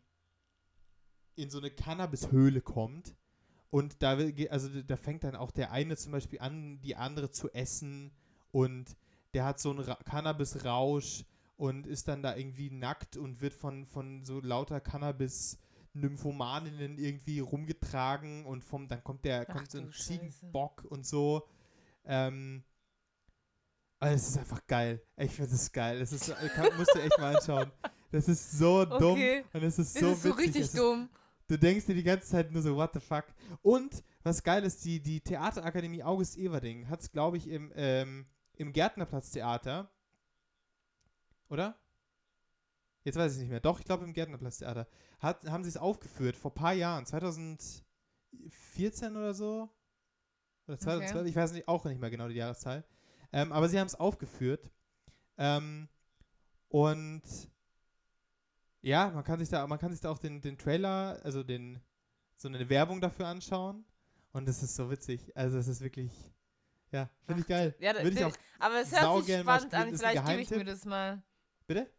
[1.36, 3.16] in so eine Cannabishöhle kommt
[3.72, 4.18] und da
[4.50, 8.12] also da fängt dann auch der eine zum Beispiel an, die andere zu essen
[8.52, 8.98] und
[9.34, 11.26] der hat so einen Ra Cannabis-Rausch
[11.58, 18.46] und ist dann da irgendwie nackt und wird von, von so lauter Cannabis-Nymphomaninnen irgendwie rumgetragen
[18.46, 19.92] und vom, dann kommt der, Ach kommt so ein.
[19.92, 21.48] Ziegenbock und so.
[22.06, 22.64] Ähm,
[24.00, 25.02] also es ist einfach geil.
[25.18, 26.02] Ich finde es geil.
[26.02, 27.72] Es ist, so- kann, musst du echt mal anschauen.
[28.12, 29.46] Das ist so dumm Okay.
[29.54, 30.46] und es ist Das so ist so witzig.
[30.46, 31.08] richtig es ist, dumm.
[31.48, 33.26] Du denkst dir die ganze Zeit nur so, what the fuck.
[33.62, 38.26] Und was geil ist, die, die Theaterakademie August Everding hat es, glaube ich, im, ähm,
[38.54, 39.90] im Gärtnerplatztheater.
[41.50, 41.78] Oder?
[43.04, 43.60] Jetzt weiß ich nicht mehr.
[43.60, 44.88] Doch, ich glaube im Gärtnerplatztheater.
[45.20, 47.84] Hat, haben sie es aufgeführt vor ein paar Jahren, 2014
[49.16, 49.70] oder so.
[50.68, 52.86] Oder 2012, ich weiß nicht, auch nicht mehr genau die Jahreszahl.
[53.32, 54.70] Ähm, aber sie haben es aufgeführt.
[55.38, 55.90] Ähm,
[56.70, 57.24] und
[58.82, 61.82] ja, man kann sich da, man kann sich da auch den, den Trailer, also den,
[62.36, 63.86] so eine Werbung dafür anschauen.
[64.32, 65.36] Und es ist so witzig.
[65.36, 66.12] Also es ist wirklich,
[66.92, 67.76] ja, finde ich geil.
[67.80, 69.96] Ja, da- Würde ich da- auch, aber es hört sich spannend an.
[69.98, 71.22] Vielleicht gebe ich mir das mal.
[71.68, 71.90] bitte?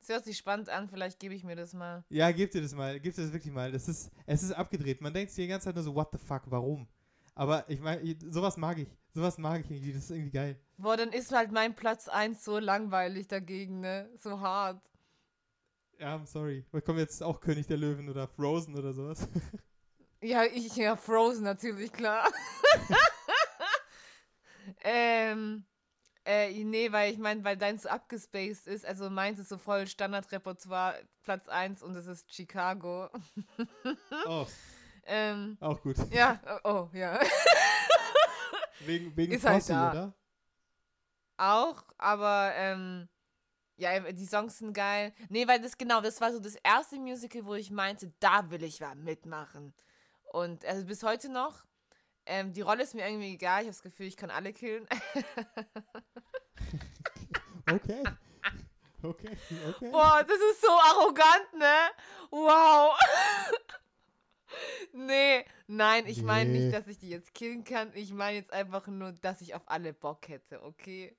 [0.00, 0.88] Es hört sich spannend an.
[0.88, 2.02] Vielleicht gebe ich mir das mal.
[2.08, 3.70] Ja, gib dir das mal, gib dir das wirklich mal.
[3.70, 5.00] Das ist, es ist abgedreht.
[5.00, 6.88] Man denkt sich die ganze Zeit nur so, what the fuck, warum?
[7.36, 8.88] Aber ich meine, sowas mag ich.
[9.14, 9.92] Sowas mag ich irgendwie.
[9.92, 10.58] Das ist irgendwie geil.
[10.76, 14.10] Boah, dann ist halt mein Platz 1 so langweilig dagegen, ne?
[14.18, 14.82] So hart.
[16.00, 16.66] Ja, I'm sorry.
[16.72, 19.28] Wir kommen jetzt auch König der Löwen oder Frozen oder sowas.
[20.24, 22.28] Ja, ich, ja, Frozen natürlich, klar.
[24.82, 25.64] ähm,
[26.24, 29.86] äh, nee, weil ich meine, weil dein so abgespaced ist, also meins ist so voll
[29.86, 33.08] Standardrepertoire, Platz 1 und es ist Chicago.
[34.26, 34.46] oh,
[35.04, 35.96] ähm, auch gut.
[36.10, 37.18] ja, oh, oh, ja.
[38.86, 39.90] Wegen, wegen Ist halt Fossil, da.
[39.90, 40.14] oder?
[41.36, 43.08] Auch, aber ähm,
[43.76, 45.12] ja, die Songs sind geil.
[45.28, 48.62] Nee, weil das genau, das war so das erste Musical, wo ich meinte, da will
[48.62, 49.74] ich mal mitmachen.
[50.32, 51.64] Und also bis heute noch.
[52.26, 53.60] Ähm, die Rolle ist mir irgendwie egal.
[53.62, 54.86] Ich habe das Gefühl, ich kann alle killen.
[57.70, 58.02] Okay.
[59.04, 59.36] Okay,
[59.68, 59.90] okay.
[59.90, 61.74] Boah, das ist so arrogant, ne?
[62.30, 62.96] Wow.
[64.92, 66.58] nee, nein, ich meine Nee.
[66.60, 67.90] nicht, dass ich die jetzt killen kann.
[67.94, 71.16] Ich meine jetzt einfach nur, dass ich auf alle Bock hätte, okay?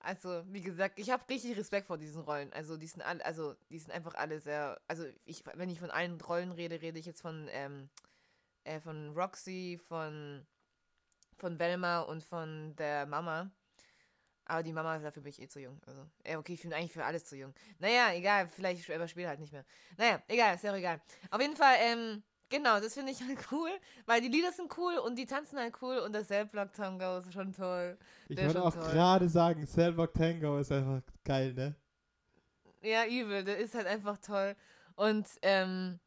[0.00, 2.52] Also, wie gesagt, ich habe richtig Respekt vor diesen Rollen.
[2.52, 5.90] Also, die sind alle, also, die sind einfach alle sehr, also, ich, wenn ich von
[5.90, 7.88] allen Rollen rede, rede ich jetzt von, ähm,
[8.66, 10.46] äh, von Roxy, von,
[11.36, 13.50] von Velma und von der Mama.
[14.44, 15.80] Aber die Mama, dafür bin ich eh zu jung.
[15.86, 17.52] Also, äh, okay, ich bin eigentlich für alles zu jung.
[17.78, 19.64] Naja, egal, vielleicht überspiele halt nicht mehr.
[19.96, 21.00] Naja, egal, ist ja auch egal.
[21.30, 23.70] Auf jeden Fall, ähm, Genau, das finde ich halt cool,
[24.06, 27.32] weil die Lieder sind cool und die tanzen halt cool und das Self-Block Tango ist
[27.32, 27.98] schon toll.
[28.28, 31.74] Ich wollte auch gerade sagen, Cellblock Tango ist einfach geil, ne?
[32.82, 34.54] Ja, übel, der ist halt einfach toll.
[34.94, 35.98] Und ähm,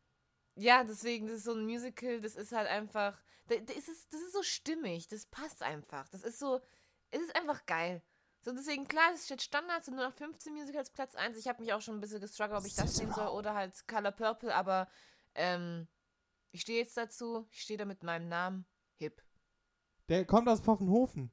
[0.59, 4.21] ja, deswegen, das ist so ein Musical, das ist halt einfach, da, da ist das
[4.21, 6.07] ist so stimmig, das passt einfach.
[6.09, 6.59] Das ist so,
[7.11, 8.03] es ist einfach geil.
[8.41, 11.37] So, deswegen, klar, es steht Standard, sind nur noch 15 Musicals Platz 1.
[11.37, 13.87] Ich habe mich auch schon ein bisschen gestruggelt, ob ich das sehen soll oder halt
[13.87, 14.89] Color Purple, aber
[15.35, 15.87] ähm,
[16.51, 18.65] ich stehe jetzt dazu, ich stehe da mit meinem Namen,
[18.97, 19.21] Hip.
[20.09, 21.31] Der kommt aus Pfaffenhofen.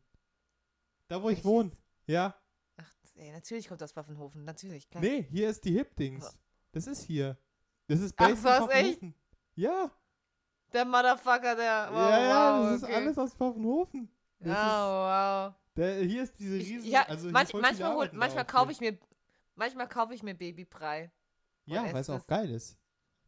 [1.09, 1.73] Da, wo ich Echt wohne.
[2.07, 2.41] Ja.
[2.77, 5.03] Ach, ey, natürlich kommt das Waffenhofen, natürlich, klar.
[5.03, 6.39] Nee, hier ist die Hip-Dings.
[6.73, 7.39] Das ist hier.
[7.89, 9.01] Das ist Ach, in was, echt?
[9.55, 9.91] Ja.
[10.73, 12.93] Der Motherfucker, der, wow, ja, ja, wow, das okay.
[12.93, 14.09] ist alles aus Pfaffenhofen.
[14.41, 15.55] Das Ja, wow.
[15.77, 16.91] der, hier ist diese riesen...
[16.91, 18.99] ja, also manch, manchmal hol, manchmal kaufe ich mir
[19.55, 21.11] manchmal kaufe ich mir Babybrei.
[21.65, 22.77] Ja, weil es auch geil ist.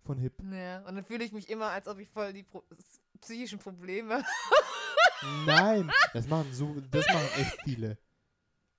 [0.04, 0.34] Von Hip.
[0.52, 2.62] Ja, und dann fühle ich mich immer, als ob ich voll die Pro
[3.20, 4.24] psychischen Probleme.
[5.46, 7.98] Nein, das machen so, das machen echt viele.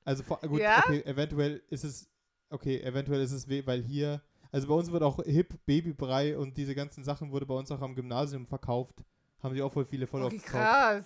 [0.06, 0.80] Also vor, gut, Ja?
[0.80, 2.10] okay, eventuell ist es,
[2.50, 4.22] okay, eventuell ist es, we- weil hier,
[4.52, 7.82] also bei uns wird auch Hip, Babybrei und diese ganzen Sachen wurde bei uns auch
[7.82, 9.04] am Gymnasium verkauft.
[9.42, 10.64] Haben sich auch voll viele voll Okay, oft gekauft.
[10.64, 11.06] krass.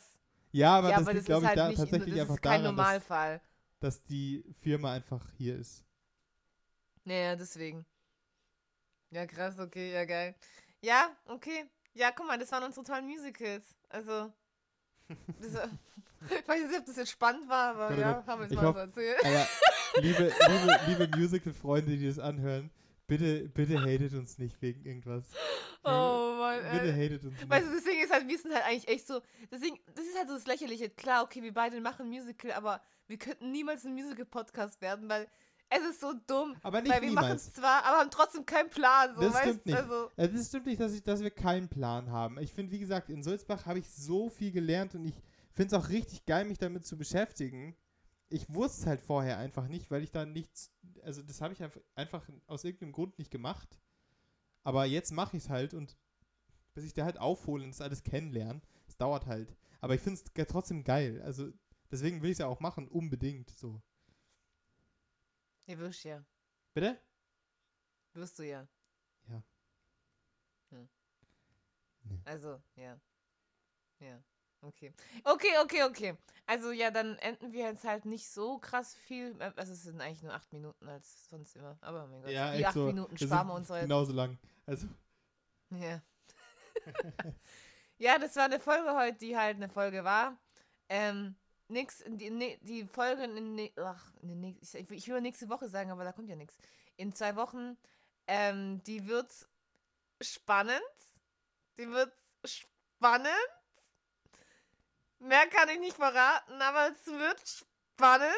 [0.52, 2.64] Ja, aber ja, das aber liegt, das glaube ich, halt da nicht, tatsächlich einfach daran,
[2.64, 3.42] dass, Normalfall.
[3.80, 5.84] dass die Firma einfach hier ist.
[7.06, 7.86] Ja, ja, deswegen.
[9.12, 10.36] Ja, krass, okay, ja, geil.
[10.82, 11.66] Ja, okay.
[11.94, 13.76] Ja, guck mal, das waren unsere tollen Musicals.
[13.90, 14.32] Also,
[15.40, 15.70] das,
[16.30, 18.80] ich weiß nicht, ob das jetzt spannend war, aber ja, haben wir Ich mal so
[18.80, 19.24] erzählt.
[19.24, 19.48] Aber
[20.02, 22.72] liebe, liebe, liebe Musical-Freunde, die das anhören,
[23.08, 25.26] bitte, bitte hatet uns nicht wegen irgendwas.
[25.84, 27.06] Oh Mann, Bitte ey.
[27.06, 27.50] hatet uns nicht.
[27.50, 30.28] Weißt du, Ding ist halt, wir sind halt eigentlich echt so, deswegen, das ist halt
[30.30, 30.90] so das Lächerliche.
[30.90, 35.28] Klar, okay, wir beide machen Musical, aber wir könnten niemals ein Musical-Podcast werden, weil
[35.70, 36.56] es ist so dumm.
[36.62, 39.16] aber nicht weil wir machen es zwar, aber haben trotzdem keinen Plan.
[39.16, 39.44] So, Das weißt?
[39.44, 39.76] stimmt nicht.
[39.76, 42.38] Also, Äh, Das stimmt nicht, dass, ich, dass wir keinen Plan haben.
[42.40, 45.16] Ich finde, wie gesagt, in Sulzbach habe ich so viel gelernt und ich
[45.54, 47.76] finde es auch richtig geil, mich damit zu beschäftigen.
[48.34, 50.74] Ich wusste es halt vorher einfach nicht, weil ich da nichts,
[51.04, 51.64] also das habe ich
[51.94, 53.80] einfach, aus irgendeinem Grund nicht gemacht.
[54.64, 55.96] Aber jetzt mache ich es halt und
[56.74, 59.56] bis ich da halt aufhole und das alles kennenlernen, es dauert halt.
[59.82, 61.22] Aber ich finde es trotzdem geil.
[61.22, 61.52] Also
[61.92, 63.84] deswegen will ich es ja auch machen, unbedingt so.
[65.68, 66.26] ihr wirst ja.
[66.74, 67.00] Bitte?
[68.14, 68.68] Wirst du ja.
[69.28, 69.44] Ja.
[70.72, 70.90] Hm.
[72.06, 72.22] Nee.
[72.26, 73.00] Also, ja.
[74.00, 74.24] Ja.
[74.64, 74.94] Okay.
[75.26, 76.18] Okay, okay, okay.
[76.46, 79.36] Also ja, dann enden wir jetzt halt nicht so krass viel.
[79.40, 81.78] äh, Also es sind eigentlich nur acht Minuten als sonst immer.
[81.82, 82.86] Aber mein Gott, Ja, die acht so.
[82.86, 83.84] Minuten sparen wir uns heute.
[83.84, 84.38] Genauso lang.
[84.66, 84.88] Also
[85.72, 86.02] Ja.
[87.98, 90.38] ja, das war eine Folge heute, die halt eine Folge war.
[90.90, 91.36] Ähm,
[91.68, 95.50] nix, die, ne, die Folge in, ne, ach, in den nächsten- ich, ich will nächste
[95.50, 96.58] Woche sagen, aber da kommt ja nichts.
[96.96, 97.78] In zwei Wochen,
[98.28, 99.32] ähm, die wird
[100.22, 100.82] spannend.
[101.78, 102.14] Die wird
[102.46, 103.30] spannend.
[105.20, 108.34] Mehr kann ich nicht verraten, aber es wird spannend.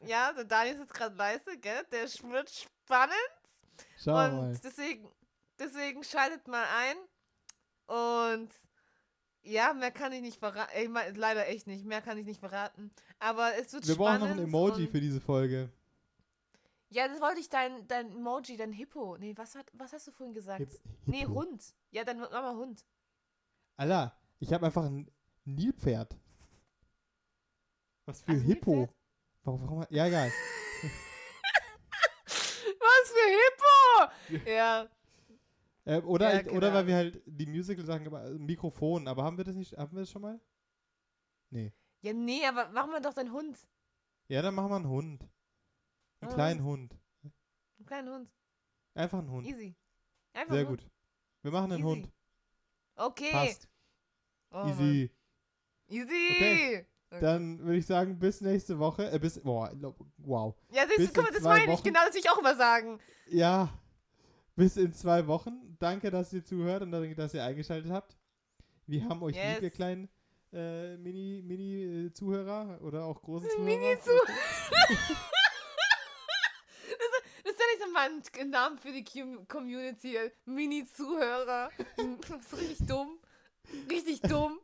[0.00, 1.84] Ja, der Daniel ist jetzt gerade leise, gell?
[1.92, 3.14] Der wird spannend.
[3.96, 4.60] schau Und mal.
[4.62, 5.08] deswegen,
[5.58, 6.96] deswegen schaltet mal ein.
[7.86, 8.50] Und
[9.42, 10.72] ja, mehr kann ich nicht verraten.
[10.80, 11.84] Ich mein, leider echt nicht.
[11.84, 12.90] Mehr kann ich nicht verraten.
[13.18, 14.36] Aber es wird Wir brauchen spannend.
[14.36, 15.70] noch ein Emoji für diese Folge.
[16.90, 19.16] Ja, das wollte ich dein, dein Emoji, dein Hippo.
[19.18, 20.60] Nee, was, hat, was hast du vorhin gesagt?
[20.60, 21.34] Hip- nee, Hippo.
[21.34, 21.74] Hund.
[21.90, 22.84] Ja, dann mach mal Hund.
[23.76, 25.10] Alter, ich habe einfach ein
[25.44, 26.16] Nilpferd.
[28.06, 28.74] Was für Ein Hippo?
[28.76, 28.96] Nilpferd?
[29.44, 29.86] Warum, warum?
[29.90, 30.30] Ja, egal.
[32.80, 34.50] Was für Hippo!
[34.50, 34.88] ja.
[35.84, 39.36] Äh, oder, Ja, keine oder weil wir halt die Musical-Sachen gemacht haben, Mikrofon, aber haben
[39.36, 40.40] wir das nicht, haben wir das schon mal?
[41.50, 41.74] Nee.
[42.00, 43.58] Ja, nee, aber mach mal doch deinen Hund.
[44.28, 45.22] Ja, dann machen wir einen Hund.
[46.20, 46.34] Einen Ah.
[46.34, 46.96] kleinen Hund.
[47.22, 48.30] Einen kleinen Hund.
[48.94, 49.46] Einfach einen Hund.
[49.46, 49.76] Easy.
[50.32, 50.80] Einfach Sehr Hund.
[50.80, 50.90] gut.
[51.42, 51.90] Wir machen einen Easy.
[52.02, 52.12] Hund.
[52.96, 53.30] Okay.
[53.30, 53.68] Passt.
[54.50, 55.10] Oh, Mann.
[55.88, 56.04] Easy.
[56.30, 56.86] Okay.
[57.10, 57.20] Okay.
[57.20, 59.10] Dann würde ich sagen, bis nächste Woche.
[59.12, 59.72] Äh, bis, boah,
[60.18, 60.54] wow.
[60.72, 61.82] Ja, siehst du, guck mal, das meine ich.
[61.82, 62.98] Genau, das will ich auch immer sagen.
[63.28, 63.68] Ja,
[64.56, 65.76] bis in zwei Wochen.
[65.78, 68.16] Danke, dass ihr zuhört und danke, dass ihr eingeschaltet habt.
[68.86, 69.54] Wir haben euch Yes.
[69.54, 70.08] lieb, ihr kleinen
[70.52, 72.10] äh, Mini, Mini äh,
[72.80, 73.64] oder auch große Zuhörer.
[73.64, 73.96] Mini
[77.44, 80.16] Das ist ja nicht so mein Name für die Com- Community.
[80.46, 81.70] Mini-Zuhörer.
[82.28, 83.18] Das ist richtig dumm.
[83.90, 84.58] Richtig dumm.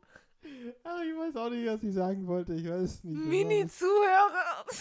[0.83, 2.53] Ach, ich weiß auch nicht, was ich sagen wollte.
[2.53, 3.17] Ich weiß es nicht.
[3.25, 4.65] Mini-Zuhörer.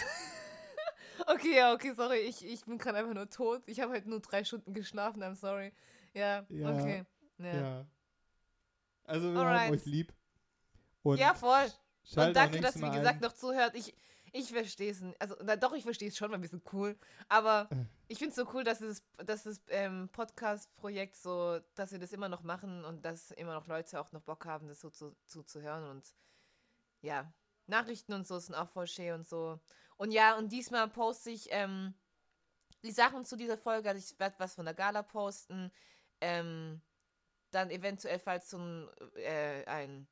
[1.26, 2.20] Okay, ja, okay, sorry.
[2.20, 3.62] Ich, ich bin gerade einfach nur tot.
[3.66, 5.22] Ich habe halt nur drei Stunden geschlafen.
[5.22, 5.70] I'm sorry.
[6.14, 7.04] Ja, Ja, okay.
[7.38, 7.86] Ja, Ja.
[9.04, 9.60] Also, wir Alright.
[9.66, 10.14] haben euch lieb.
[11.02, 11.66] Und ja voll.
[12.16, 13.74] Und danke, dass ihr, wie gesagt, noch zuhört.
[13.74, 13.94] Ich,
[14.32, 15.20] Ich verstehe es nicht.
[15.20, 16.96] Also, na, doch, ich verstehe es schon, weil wir sind cool.
[17.28, 17.68] Aber
[18.08, 22.12] ich finde es so cool, dass das, dass das ähm, Podcast-Projekt so, dass wir das
[22.12, 25.16] immer noch machen und dass immer noch Leute auch noch Bock haben, das so zu,
[25.26, 25.88] zu, zu hören.
[25.90, 26.14] Und
[27.02, 27.32] ja,
[27.66, 29.60] Nachrichten und so sind auch voll schön und so.
[29.96, 31.94] Und ja, und diesmal poste ich ähm,
[32.82, 33.88] die Sachen zu dieser Folge.
[33.88, 35.70] Also ich werde was von der Gala posten.
[36.20, 36.80] Ähm,
[37.50, 40.06] dann eventuell, falls du ein, äh, ein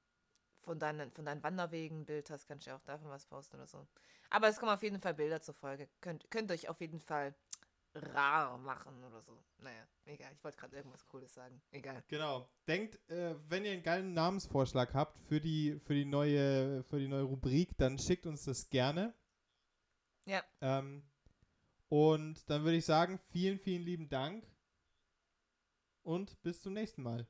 [0.68, 3.56] von deinen, von deinen Wanderwegen ein Bild hast, kannst du ja auch davon was posten
[3.56, 3.86] oder so.
[4.28, 5.88] Aber es kommen auf jeden Fall Bilder zur Folge.
[6.02, 7.34] Könnt, könnt euch auf jeden Fall
[7.94, 9.42] rar machen oder so.
[9.56, 10.30] Naja, egal.
[10.34, 11.62] Ich wollte gerade irgendwas Cooles sagen.
[11.70, 12.04] Egal.
[12.08, 12.50] Genau.
[12.66, 17.08] Denkt, äh, wenn ihr einen geilen Namensvorschlag habt für die, für die neue, für die
[17.08, 19.14] neue Rubrik, dann schickt uns das gerne.
[20.26, 20.44] Ja.
[20.60, 21.02] Ähm,
[21.88, 24.46] und dann würde ich sagen, vielen, vielen lieben Dank.
[26.02, 27.26] Und bis zum nächsten Mal.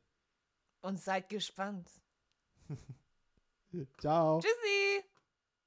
[0.81, 1.89] Und seid gespannt.
[3.99, 4.41] Ciao.
[4.41, 5.05] Tschüssi.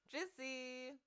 [0.10, 1.00] Tschüssi.